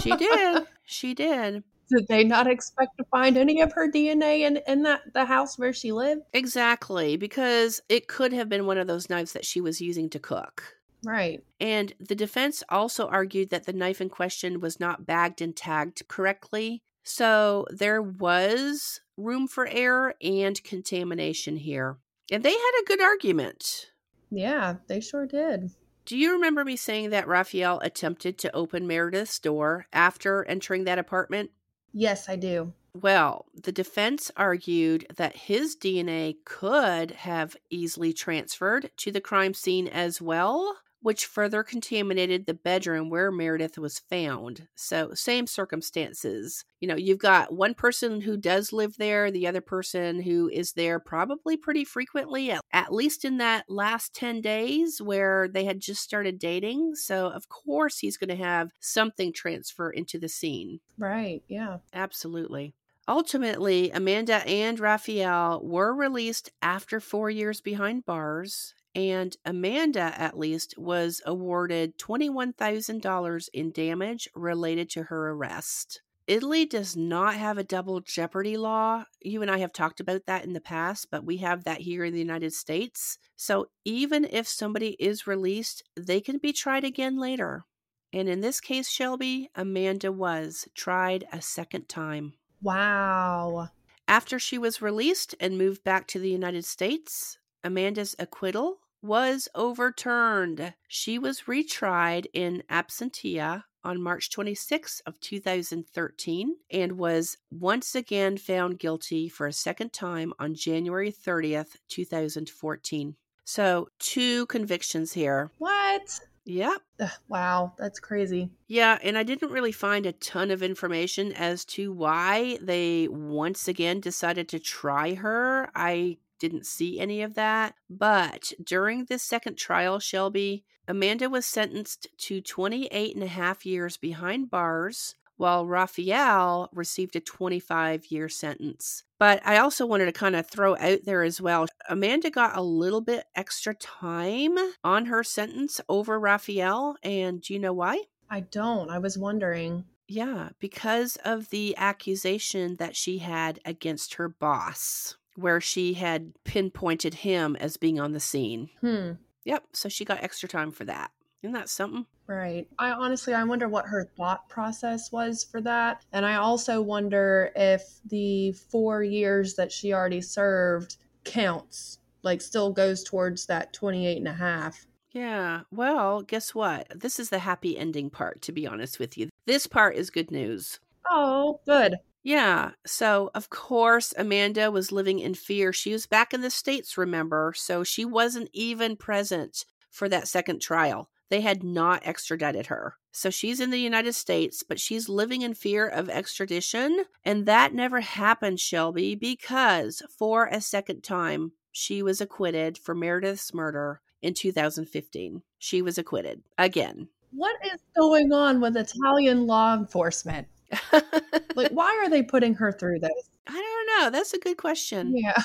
[0.02, 0.66] She did.
[0.92, 1.64] She did.
[1.92, 5.60] Did they not expect to find any of her dna in, in that the house
[5.60, 6.24] where she lived?
[6.34, 10.20] Exactly because it could have been one of those knives that she was using to
[10.20, 11.44] cook Right.
[11.60, 16.08] And the defense also argued that the knife in question was not bagged and tagged
[16.08, 16.82] correctly.
[17.04, 21.98] So there was room for error and contamination here.
[22.32, 23.92] And they had a good argument.
[24.30, 25.72] Yeah, they sure did.
[26.06, 31.00] Do you remember me saying that Raffaele attempted to open Meredith's door after entering that
[31.00, 31.52] apartment?
[31.94, 32.74] Yes, I do.
[32.94, 39.88] Well, the defense argued that his DNA could have easily transferred to the crime scene
[39.88, 44.68] as well, which further contaminated the bedroom where Meredith was found.
[44.76, 46.66] So, same circumstances.
[46.80, 50.74] You know, you've got one person who does live there, the other person who is
[50.74, 55.80] there probably pretty frequently, at, at least in that last 10 days where they had
[55.80, 56.96] just started dating.
[56.96, 60.80] So, of course, he's going to have something transfer into the scene.
[60.98, 61.44] Right.
[61.48, 61.78] Yeah.
[61.94, 62.74] Absolutely.
[63.08, 70.78] Ultimately, Amanda and Raffaele were released after four years behind bars, and Amanda, at least,
[70.78, 76.02] was awarded $21,000 in damage related to her arrest.
[76.30, 79.06] Italy does not have a double jeopardy law.
[79.20, 82.06] You and I have talked about that in the past, but we have that here
[82.06, 83.18] in the United States.
[83.36, 87.66] So even if somebody is released, they can be tried again later.
[88.14, 92.34] And in this case, Shelby, Amanda was tried a second time.
[92.62, 93.70] Wow.
[94.08, 100.74] After she was released and moved back to the United States, Amanda's acquittal was overturned.
[100.88, 108.80] She was retried in absentia on March 26 of 2013 and was once again found
[108.80, 113.16] guilty for a second time on January 30th, 2014.
[113.46, 115.50] So, two convictions here.
[115.58, 116.20] What?
[116.46, 116.82] Yep.
[117.00, 118.50] Ugh, wow, that's crazy.
[118.68, 123.68] Yeah, and I didn't really find a ton of information as to why they once
[123.68, 125.70] again decided to try her.
[125.76, 127.76] I didn't see any of that.
[127.90, 133.98] But during this second trial, Shelby, Amanda was sentenced to 28 and a half years
[133.98, 139.04] behind bars, while Raffaele received a 25 year sentence.
[139.20, 142.62] But I also wanted to kind of throw out there as well Amanda got a
[142.62, 146.96] little bit extra time on her sentence over Raffaele.
[147.04, 148.04] And do you know why?
[148.30, 148.90] I don't.
[148.90, 149.86] I was wondering.
[150.08, 157.14] Yeah, because of the accusation that she had against her boss where she had pinpointed
[157.16, 158.70] him as being on the scene.
[158.82, 159.12] Hmm.
[159.46, 159.64] Yep.
[159.74, 161.12] So she got extra time for that.
[161.42, 162.06] Isn't that something?
[162.28, 162.68] Right.
[162.78, 166.06] I honestly, I wonder what her thought process was for that.
[166.12, 172.72] And I also wonder if the four years that she already served counts, like still
[172.72, 174.86] goes towards that 28 and a half.
[175.12, 175.62] Yeah.
[175.72, 176.88] Well, guess what?
[176.94, 179.30] This is the happy ending part, to be honest with you.
[179.46, 180.80] This part is good news.
[181.10, 181.96] Oh, good.
[182.24, 182.72] Yeah.
[182.86, 185.72] So, of course, Amanda was living in fear.
[185.72, 187.54] She was back in the States, remember?
[187.56, 191.10] So she wasn't even present for that second trial.
[191.30, 192.96] They had not extradited her.
[193.12, 197.06] So she's in the United States, but she's living in fear of extradition.
[197.24, 203.54] And that never happened, Shelby, because for a second time, she was acquitted for Meredith's
[203.54, 205.44] murder in 2015.
[205.58, 207.10] She was acquitted again.
[207.32, 210.48] What is going on with Italian law enforcement?
[211.64, 213.30] like, why are they putting her through this?
[213.48, 214.10] I don't know.
[214.12, 215.16] That's a good question.
[215.16, 215.42] Yeah.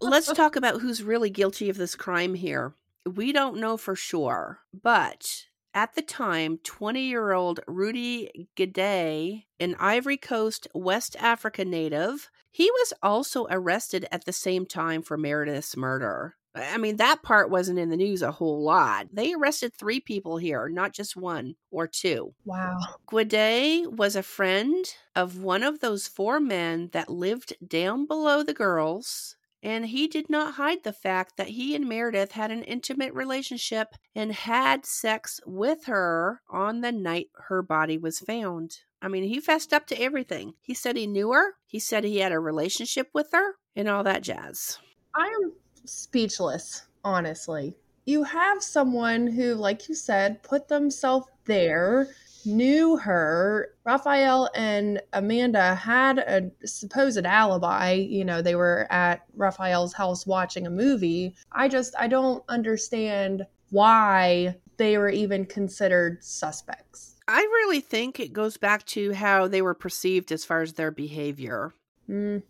[0.00, 2.74] Let's talk about who's really guilty of this crime here.
[3.06, 9.76] We don't know for sure, but at the time, 20 year old Rudy Guede, an
[9.78, 15.76] Ivory Coast, West Africa native, he was also arrested at the same time for Meredith's
[15.76, 16.36] murder.
[16.56, 19.08] I mean, that part wasn't in the news a whole lot.
[19.12, 22.34] They arrested three people here, not just one or two.
[22.44, 22.78] Wow.
[23.10, 24.84] Guede was a friend
[25.14, 30.30] of one of those four men that lived down below the girls, and he did
[30.30, 35.40] not hide the fact that he and Meredith had an intimate relationship and had sex
[35.46, 38.78] with her on the night her body was found.
[39.02, 40.54] I mean, he fessed up to everything.
[40.62, 44.04] He said he knew her, he said he had a relationship with her, and all
[44.04, 44.78] that jazz.
[45.14, 45.52] I am
[45.86, 47.74] speechless, honestly.
[48.04, 52.08] You have someone who, like you said, put themselves there,
[52.44, 53.74] knew her.
[53.84, 57.92] Raffaele and Amanda had a supposed alibi.
[57.92, 61.34] You know, they were at Raffaele's house watching a movie.
[61.50, 67.16] I just, I don't understand why they were even considered suspects.
[67.28, 70.92] I really think it goes back to how they were perceived as far as their
[70.92, 71.74] behavior.
[72.08, 72.42] Mm,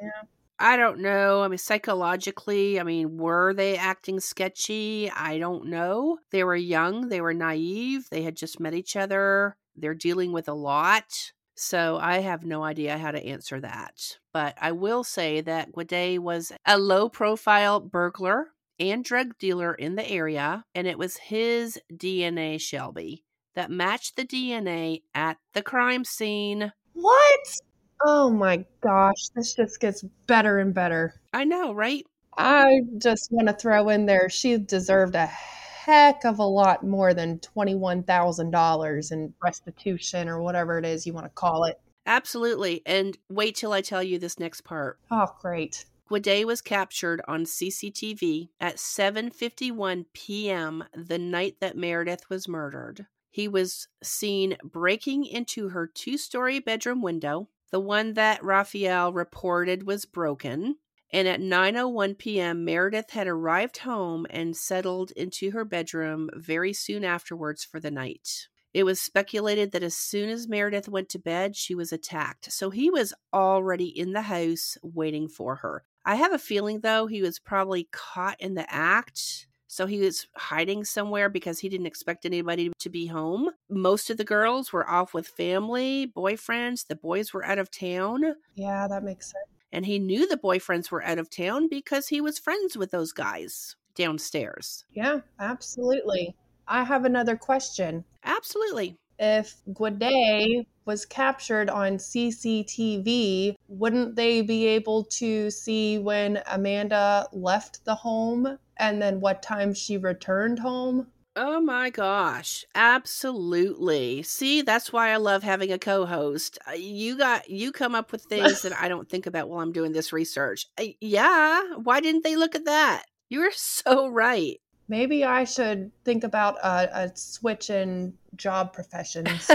[0.00, 0.22] yeah.
[0.60, 1.42] I don't know.
[1.42, 5.10] I mean, psychologically, I mean, were they acting sketchy?
[5.10, 6.18] I don't know.
[6.32, 10.48] They were young, they were naive, they had just met each other, they're dealing with
[10.48, 11.32] a lot.
[11.54, 14.18] So I have no idea how to answer that.
[14.32, 18.48] But I will say that Guede was a low profile burglar
[18.80, 24.24] and drug dealer in the area, and it was his DNA, Shelby, that matched the
[24.24, 26.72] DNA at the crime scene.
[26.92, 27.58] What?
[28.04, 31.14] Oh my gosh, this just gets better and better.
[31.32, 32.06] I know, right?
[32.36, 37.14] I just want to throw in there she deserved a heck of a lot more
[37.14, 41.80] than $21,000 in restitution or whatever it is you want to call it.
[42.06, 42.82] Absolutely.
[42.86, 44.98] And wait till I tell you this next part.
[45.10, 45.84] Oh, great.
[46.10, 50.84] Guede was captured on CCTV at 7:51 p.m.
[50.94, 53.06] the night that Meredith was murdered.
[53.30, 60.04] He was seen breaking into her two-story bedroom window the one that Raffaele reported was
[60.04, 60.76] broken.
[61.10, 67.04] And at 9:01 p.m., Meredith had arrived home and settled into her bedroom very soon
[67.04, 68.48] afterwards for the night.
[68.74, 72.52] It was speculated that as soon as Meredith went to bed, she was attacked.
[72.52, 75.84] So he was already in the house waiting for her.
[76.04, 80.26] I have a feeling, though, he was probably caught in the act so he was
[80.34, 83.50] hiding somewhere because he didn't expect anybody to be home.
[83.68, 86.86] Most of the girls were off with family, boyfriends.
[86.86, 88.34] The boys were out of town.
[88.54, 89.44] Yeah, that makes sense.
[89.70, 93.12] And he knew the boyfriends were out of town because he was friends with those
[93.12, 94.84] guys downstairs.
[94.92, 96.34] Yeah, absolutely.
[96.66, 98.04] I have another question.
[98.24, 98.96] Absolutely.
[99.18, 107.84] If Guede was captured on CCTV, wouldn't they be able to see when Amanda left
[107.84, 111.08] the home and then what time she returned home?
[111.40, 114.24] Oh my gosh, absolutely.
[114.24, 116.58] See, that's why I love having a co-host.
[116.66, 119.70] Uh, you got you come up with things that I don't think about while I'm
[119.70, 120.66] doing this research.
[120.80, 123.04] Uh, yeah, why didn't they look at that?
[123.28, 124.58] You're so right.
[124.88, 129.50] Maybe I should think about a, a switch in job professions.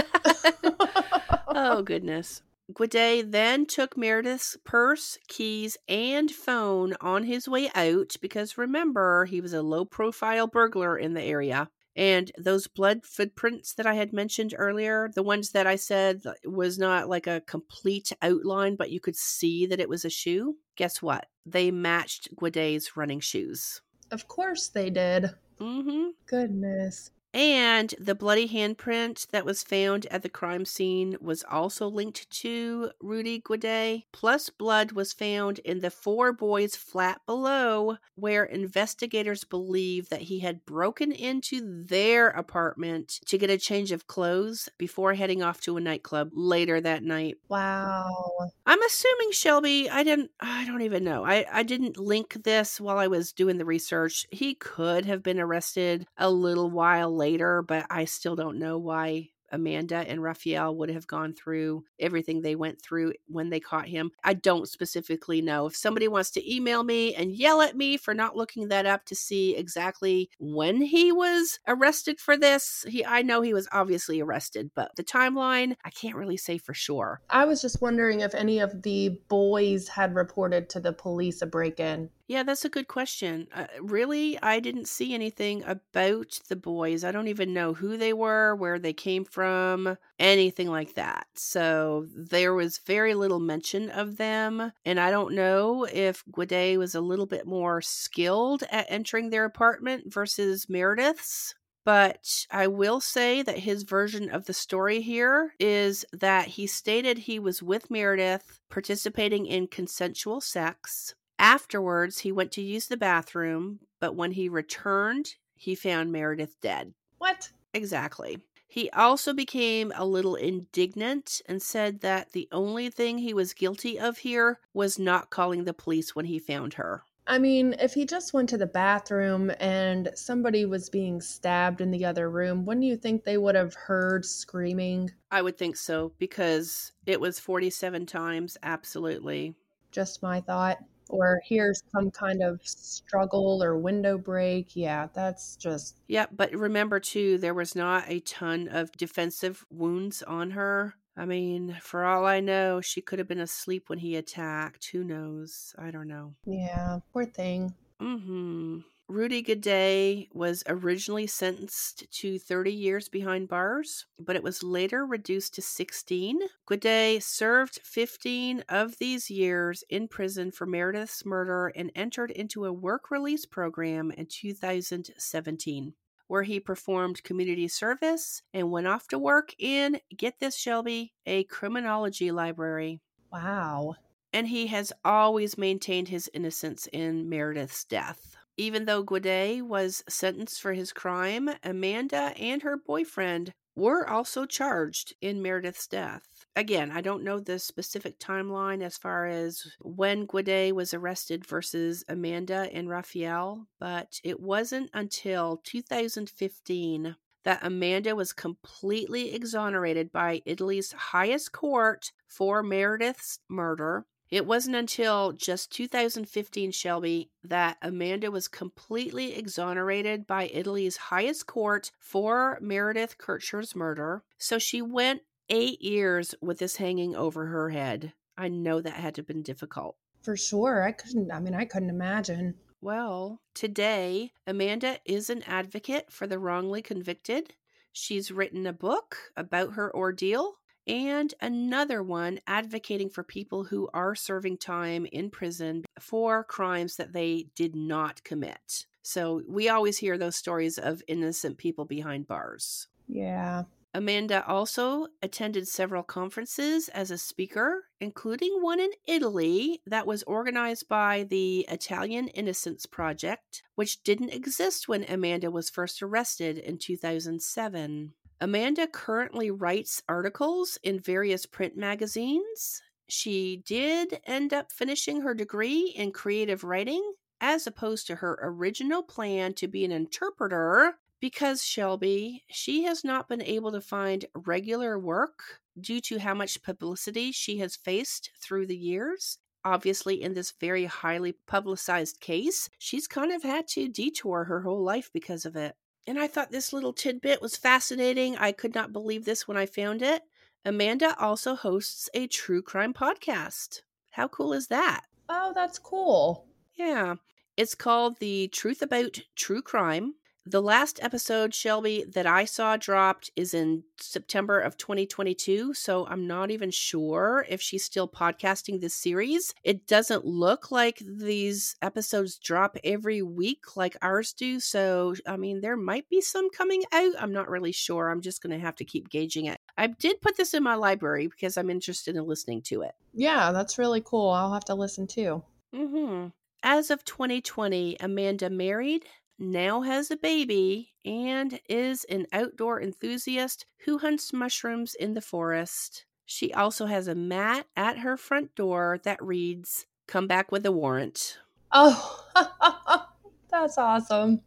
[1.48, 2.42] oh goodness.
[2.72, 9.40] Guede then took Meredith's purse, keys, and phone on his way out because remember, he
[9.40, 11.68] was a low profile burglar in the area.
[11.96, 16.78] And those blood footprints that I had mentioned earlier, the ones that I said was
[16.78, 21.00] not like a complete outline, but you could see that it was a shoe, guess
[21.00, 21.26] what?
[21.46, 23.80] They matched Guede's running shoes.
[24.14, 25.34] Of course they did.
[25.58, 26.10] Mm-hmm.
[26.26, 27.10] Goodness.
[27.34, 32.92] And the bloody handprint that was found at the crime scene was also linked to
[33.00, 34.04] Rudy Guede.
[34.12, 40.38] Plus, blood was found in the four boys' flat below, where investigators believe that he
[40.38, 45.76] had broken into their apartment to get a change of clothes before heading off to
[45.76, 47.38] a nightclub later that night.
[47.48, 48.52] Wow.
[48.64, 51.24] I'm assuming Shelby, I didn't I don't even know.
[51.24, 54.24] I, I didn't link this while I was doing the research.
[54.30, 58.76] He could have been arrested a little while later later, but I still don't know
[58.76, 63.86] why Amanda and Raffaele would have gone through everything they went through when they caught
[63.86, 64.10] him.
[64.22, 65.66] I don't specifically know.
[65.66, 69.06] If somebody wants to email me and yell at me for not looking that up
[69.06, 74.20] to see exactly when he was arrested for this, he I know he was obviously
[74.20, 77.20] arrested, but the timeline, I can't really say for sure.
[77.30, 81.46] I was just wondering if any of the boys had reported to the police a
[81.46, 82.10] break in.
[82.26, 83.48] Yeah, that's a good question.
[83.54, 87.04] Uh, really, I didn't see anything about the boys.
[87.04, 91.26] I don't even know who they were, where they came from, anything like that.
[91.34, 94.72] So there was very little mention of them.
[94.86, 99.44] And I don't know if Guede was a little bit more skilled at entering their
[99.44, 101.54] apartment versus Meredith's.
[101.84, 107.18] But I will say that his version of the story here is that he stated
[107.18, 113.80] he was with Meredith participating in consensual sex Afterwards, he went to use the bathroom,
[114.00, 116.94] but when he returned, he found Meredith dead.
[117.18, 117.50] What?
[117.72, 118.38] Exactly.
[118.66, 123.98] He also became a little indignant and said that the only thing he was guilty
[123.98, 127.04] of here was not calling the police when he found her.
[127.26, 131.90] I mean, if he just went to the bathroom and somebody was being stabbed in
[131.90, 135.10] the other room, wouldn't you think they would have heard screaming?
[135.30, 138.58] I would think so because it was 47 times.
[138.62, 139.54] Absolutely.
[139.90, 140.78] Just my thought
[141.08, 144.74] or here's some kind of struggle or window break.
[144.74, 146.00] Yeah, that's just.
[146.08, 150.94] Yeah, but remember too, there was not a ton of defensive wounds on her.
[151.16, 154.88] I mean, for all I know, she could have been asleep when he attacked.
[154.90, 155.74] Who knows?
[155.78, 156.34] I don't know.
[156.44, 157.74] Yeah, poor thing.
[158.00, 158.78] Mm hmm.
[159.06, 165.54] Rudy Guede was originally sentenced to 30 years behind bars, but it was later reduced
[165.54, 166.40] to 16.
[166.66, 172.72] Guede served 15 of these years in prison for Meredith's murder and entered into a
[172.72, 175.94] work release program in 2017
[176.26, 181.44] where he performed community service and went off to work in, get this, Shelby, a
[181.44, 183.02] criminology library.
[183.30, 183.96] Wow.
[184.32, 188.36] And he has always maintained his innocence in Meredith's death.
[188.56, 195.14] Even though Guede was sentenced for his crime, Amanda and her boyfriend were also charged
[195.20, 196.22] in Meredith's death.
[196.54, 202.04] Again, I don't know the specific timeline as far as when Guede was arrested versus
[202.08, 210.92] Amanda and Raffaele, but it wasn't until 2015 that Amanda was completely exonerated by Italy's
[210.92, 219.34] highest court for Meredith's murder it wasn't until just 2015, Shelby, that Amanda was completely
[219.34, 224.24] exonerated by Italy's highest court for Meredith Kercher's murder.
[224.38, 228.12] So she went eight years with this hanging over her head.
[228.36, 229.96] I know that had to have been difficult.
[230.22, 230.82] For sure.
[230.82, 232.54] I couldn't, I mean, I couldn't imagine.
[232.80, 237.54] Well, today, Amanda is an advocate for the wrongly convicted.
[237.92, 240.56] She's written a book about her ordeal
[240.86, 247.12] and another one advocating for people who are serving time in prison for crimes that
[247.12, 248.86] they did not commit.
[249.02, 252.88] So we always hear those stories of innocent people behind bars.
[253.08, 253.64] Yeah.
[253.96, 260.88] Amanda also attended several conferences as a speaker, including one in Italy that was organized
[260.88, 268.14] by the Italian Innocence Project, which didn't exist when Amanda was first arrested in 2007.
[268.44, 272.82] Amanda currently writes articles in various print magazines.
[273.08, 279.02] She did end up finishing her degree in creative writing as opposed to her original
[279.02, 284.98] plan to be an interpreter because Shelby, she has not been able to find regular
[284.98, 289.38] work due to how much publicity she has faced through the years.
[289.64, 294.84] Obviously, in this very highly publicized case, she's kind of had to detour her whole
[294.84, 295.76] life because of it.
[296.06, 298.36] And I thought this little tidbit was fascinating.
[298.36, 300.22] I could not believe this when I found it.
[300.64, 303.82] Amanda also hosts a true crime podcast.
[304.10, 305.02] How cool is that?
[305.28, 306.46] Oh, that's cool.
[306.74, 307.16] Yeah.
[307.56, 310.14] It's called The Truth About True Crime.
[310.46, 315.72] The last episode, Shelby, that I saw dropped is in September of 2022.
[315.72, 319.54] So I'm not even sure if she's still podcasting this series.
[319.62, 324.60] It doesn't look like these episodes drop every week like ours do.
[324.60, 327.14] So, I mean, there might be some coming out.
[327.18, 328.10] I'm not really sure.
[328.10, 329.60] I'm just going to have to keep gauging it.
[329.78, 332.92] I did put this in my library because I'm interested in listening to it.
[333.14, 334.28] Yeah, that's really cool.
[334.28, 335.42] I'll have to listen too.
[335.74, 336.28] Mm-hmm.
[336.62, 339.04] As of 2020, Amanda married,
[339.38, 346.06] now has a baby and is an outdoor enthusiast who hunts mushrooms in the forest.
[346.26, 350.72] She also has a mat at her front door that reads, Come back with a
[350.72, 351.38] warrant.
[351.72, 352.24] Oh,
[353.50, 354.42] that's awesome.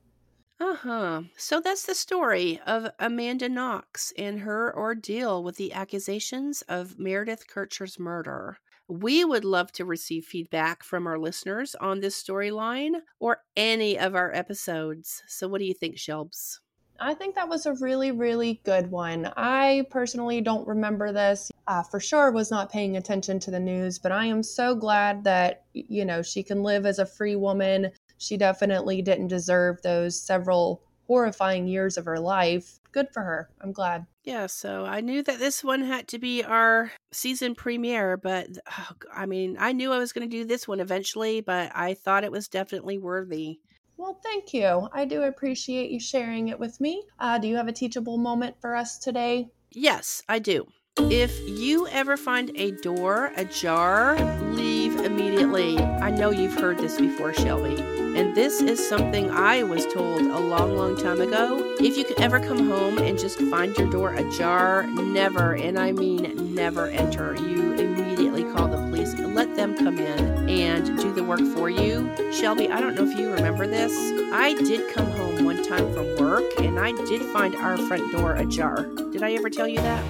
[0.59, 1.21] Uh huh.
[1.35, 7.47] So that's the story of Amanda Knox and her ordeal with the accusations of Meredith
[7.47, 8.59] Kercher's murder.
[8.87, 14.15] We would love to receive feedback from our listeners on this storyline or any of
[14.15, 15.23] our episodes.
[15.27, 16.59] So, what do you think, Shelbs?
[16.99, 19.31] I think that was a really, really good one.
[19.37, 21.51] I personally don't remember this.
[21.91, 25.65] For sure, was not paying attention to the news, but I am so glad that,
[25.73, 27.91] you know, she can live as a free woman.
[28.17, 32.79] She definitely didn't deserve those several horrifying years of her life.
[32.93, 33.49] Good for her.
[33.61, 34.07] I'm glad.
[34.27, 38.89] Yeah, so I knew that this one had to be our season premiere, but oh,
[39.15, 42.25] I mean, I knew I was going to do this one eventually, but I thought
[42.25, 43.59] it was definitely worthy.
[43.95, 44.89] Well, thank you.
[44.91, 47.03] I do appreciate you sharing it with me.
[47.17, 49.47] Uh, do you have a teachable moment for us today?
[49.71, 50.67] Yes, I do.
[50.97, 54.17] If you ever find a door ajar,
[54.51, 55.77] leave immediately.
[55.79, 57.75] I know you've heard this before, Shelby.
[58.17, 61.75] And this is something I was told a long, long time ago.
[61.79, 65.91] If you could ever come home and just find your door ajar, never, and I
[65.91, 67.35] mean never enter.
[67.35, 71.69] You immediately call the police and let them come in and do the work for
[71.69, 72.11] you.
[72.31, 73.93] Shelby, I don't know if you remember this.
[74.33, 78.35] I did come home one time from work and I did find our front door
[78.35, 78.87] ajar.
[79.11, 80.03] Did I ever tell you that?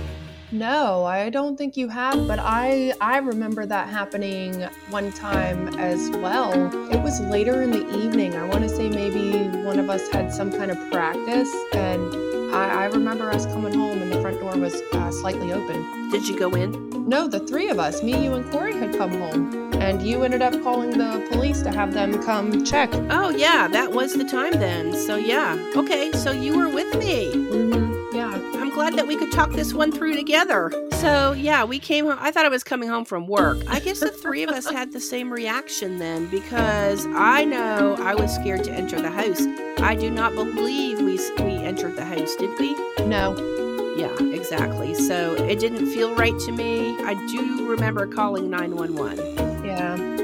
[0.51, 6.09] No, I don't think you have, but I I remember that happening one time as
[6.09, 6.53] well.
[6.89, 8.33] It was later in the evening.
[8.33, 12.83] I want to say maybe one of us had some kind of practice, and I,
[12.83, 16.09] I remember us coming home and the front door was uh, slightly open.
[16.11, 17.09] Did you go in?
[17.09, 20.41] No, the three of us, me, you, and Corey, had come home, and you ended
[20.41, 22.89] up calling the police to have them come check.
[23.09, 24.93] Oh yeah, that was the time then.
[24.93, 27.33] So yeah, okay, so you were with me.
[27.33, 27.96] Mm-hmm.
[28.87, 30.71] Glad that we could talk this one through together.
[30.93, 32.15] So, yeah, we came home.
[32.21, 33.57] I thought I was coming home from work.
[33.67, 38.15] I guess the three of us had the same reaction then because I know I
[38.15, 39.45] was scared to enter the house.
[39.81, 42.75] I do not believe we we entered the house, did we?
[43.05, 43.35] No.
[43.97, 44.95] Yeah, exactly.
[44.95, 46.95] So, it didn't feel right to me.
[47.01, 49.65] I do remember calling 911.
[49.65, 50.16] Yeah.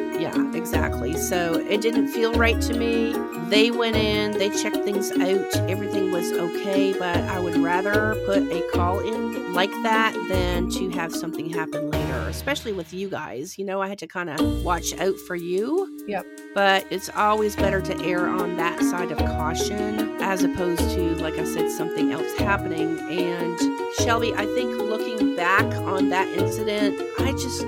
[0.64, 1.18] Exactly.
[1.18, 3.14] So it didn't feel right to me.
[3.50, 8.44] They went in, they checked things out, everything was okay, but I would rather put
[8.44, 13.58] a call in like that than to have something happen later, especially with you guys.
[13.60, 16.06] You know, I had to kind of watch out for you.
[16.08, 16.26] Yep.
[16.56, 21.38] But it's always better to err on that side of caution as opposed to, like
[21.38, 22.98] I said, something else happening.
[23.00, 23.60] And
[24.00, 27.66] Shelby, I think looking back on that incident, I just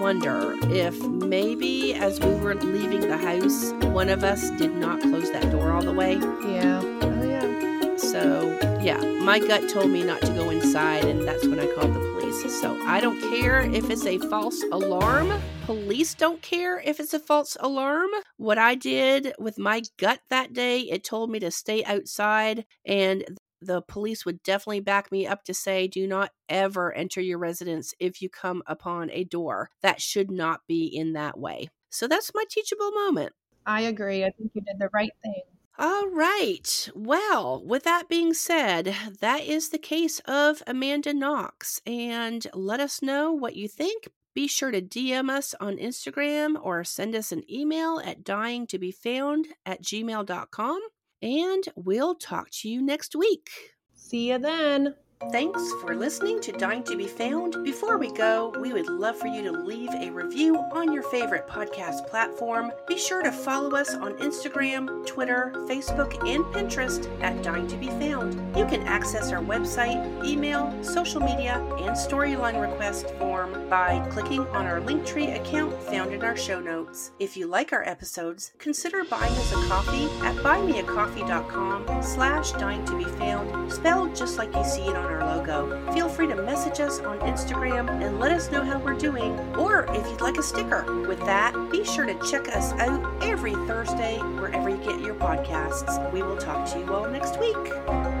[0.00, 5.30] wonder if maybe as we were leaving the house, one of us did not close
[5.32, 6.14] that door all the way.
[6.14, 6.80] Yeah.
[6.82, 7.96] Oh, yeah.
[7.96, 11.94] So, yeah, my gut told me not to go inside, and that's when I called
[11.94, 12.60] the police.
[12.60, 15.32] So, I don't care if it's a false alarm.
[15.64, 18.10] Police don't care if it's a false alarm.
[18.36, 23.24] What I did with my gut that day, it told me to stay outside, and
[23.60, 27.94] the police would definitely back me up to say do not ever enter your residence
[27.98, 29.70] if you come upon a door.
[29.82, 31.68] That should not be in that way.
[31.90, 33.32] So that's my teachable moment.
[33.64, 34.24] I agree.
[34.24, 35.42] I think you did the right thing.
[35.78, 36.88] All right.
[36.94, 41.82] Well, with that being said, that is the case of Amanda Knox.
[41.86, 44.08] And let us know what you think.
[44.34, 49.82] Be sure to DM us on Instagram or send us an email at dyingtobefound at
[49.82, 50.80] gmail.com
[51.22, 53.50] and we'll talk to you next week.
[53.94, 54.94] See you then.
[55.32, 57.64] Thanks for listening to Dying to Be Found.
[57.64, 61.48] Before we go, we would love for you to leave a review on your favorite
[61.48, 62.70] podcast platform.
[62.86, 67.88] Be sure to follow us on Instagram, Twitter, Facebook, and Pinterest at Dying to Be
[67.88, 68.34] Found.
[68.58, 74.66] You can access our website, email, social media, and storyline request form by clicking on
[74.66, 77.12] our Linktree account found in our show notes.
[77.18, 82.98] If you like our episodes, consider buying us a coffee at buymeacoffee.com slash dying to
[82.98, 85.92] be found, spelled just like you see it on our logo.
[85.92, 89.86] Feel free to message us on Instagram and let us know how we're doing, or
[89.94, 90.84] if you'd like a sticker.
[91.06, 96.12] With that, be sure to check us out every Thursday wherever you get your podcasts.
[96.12, 98.15] We will talk to you all next week.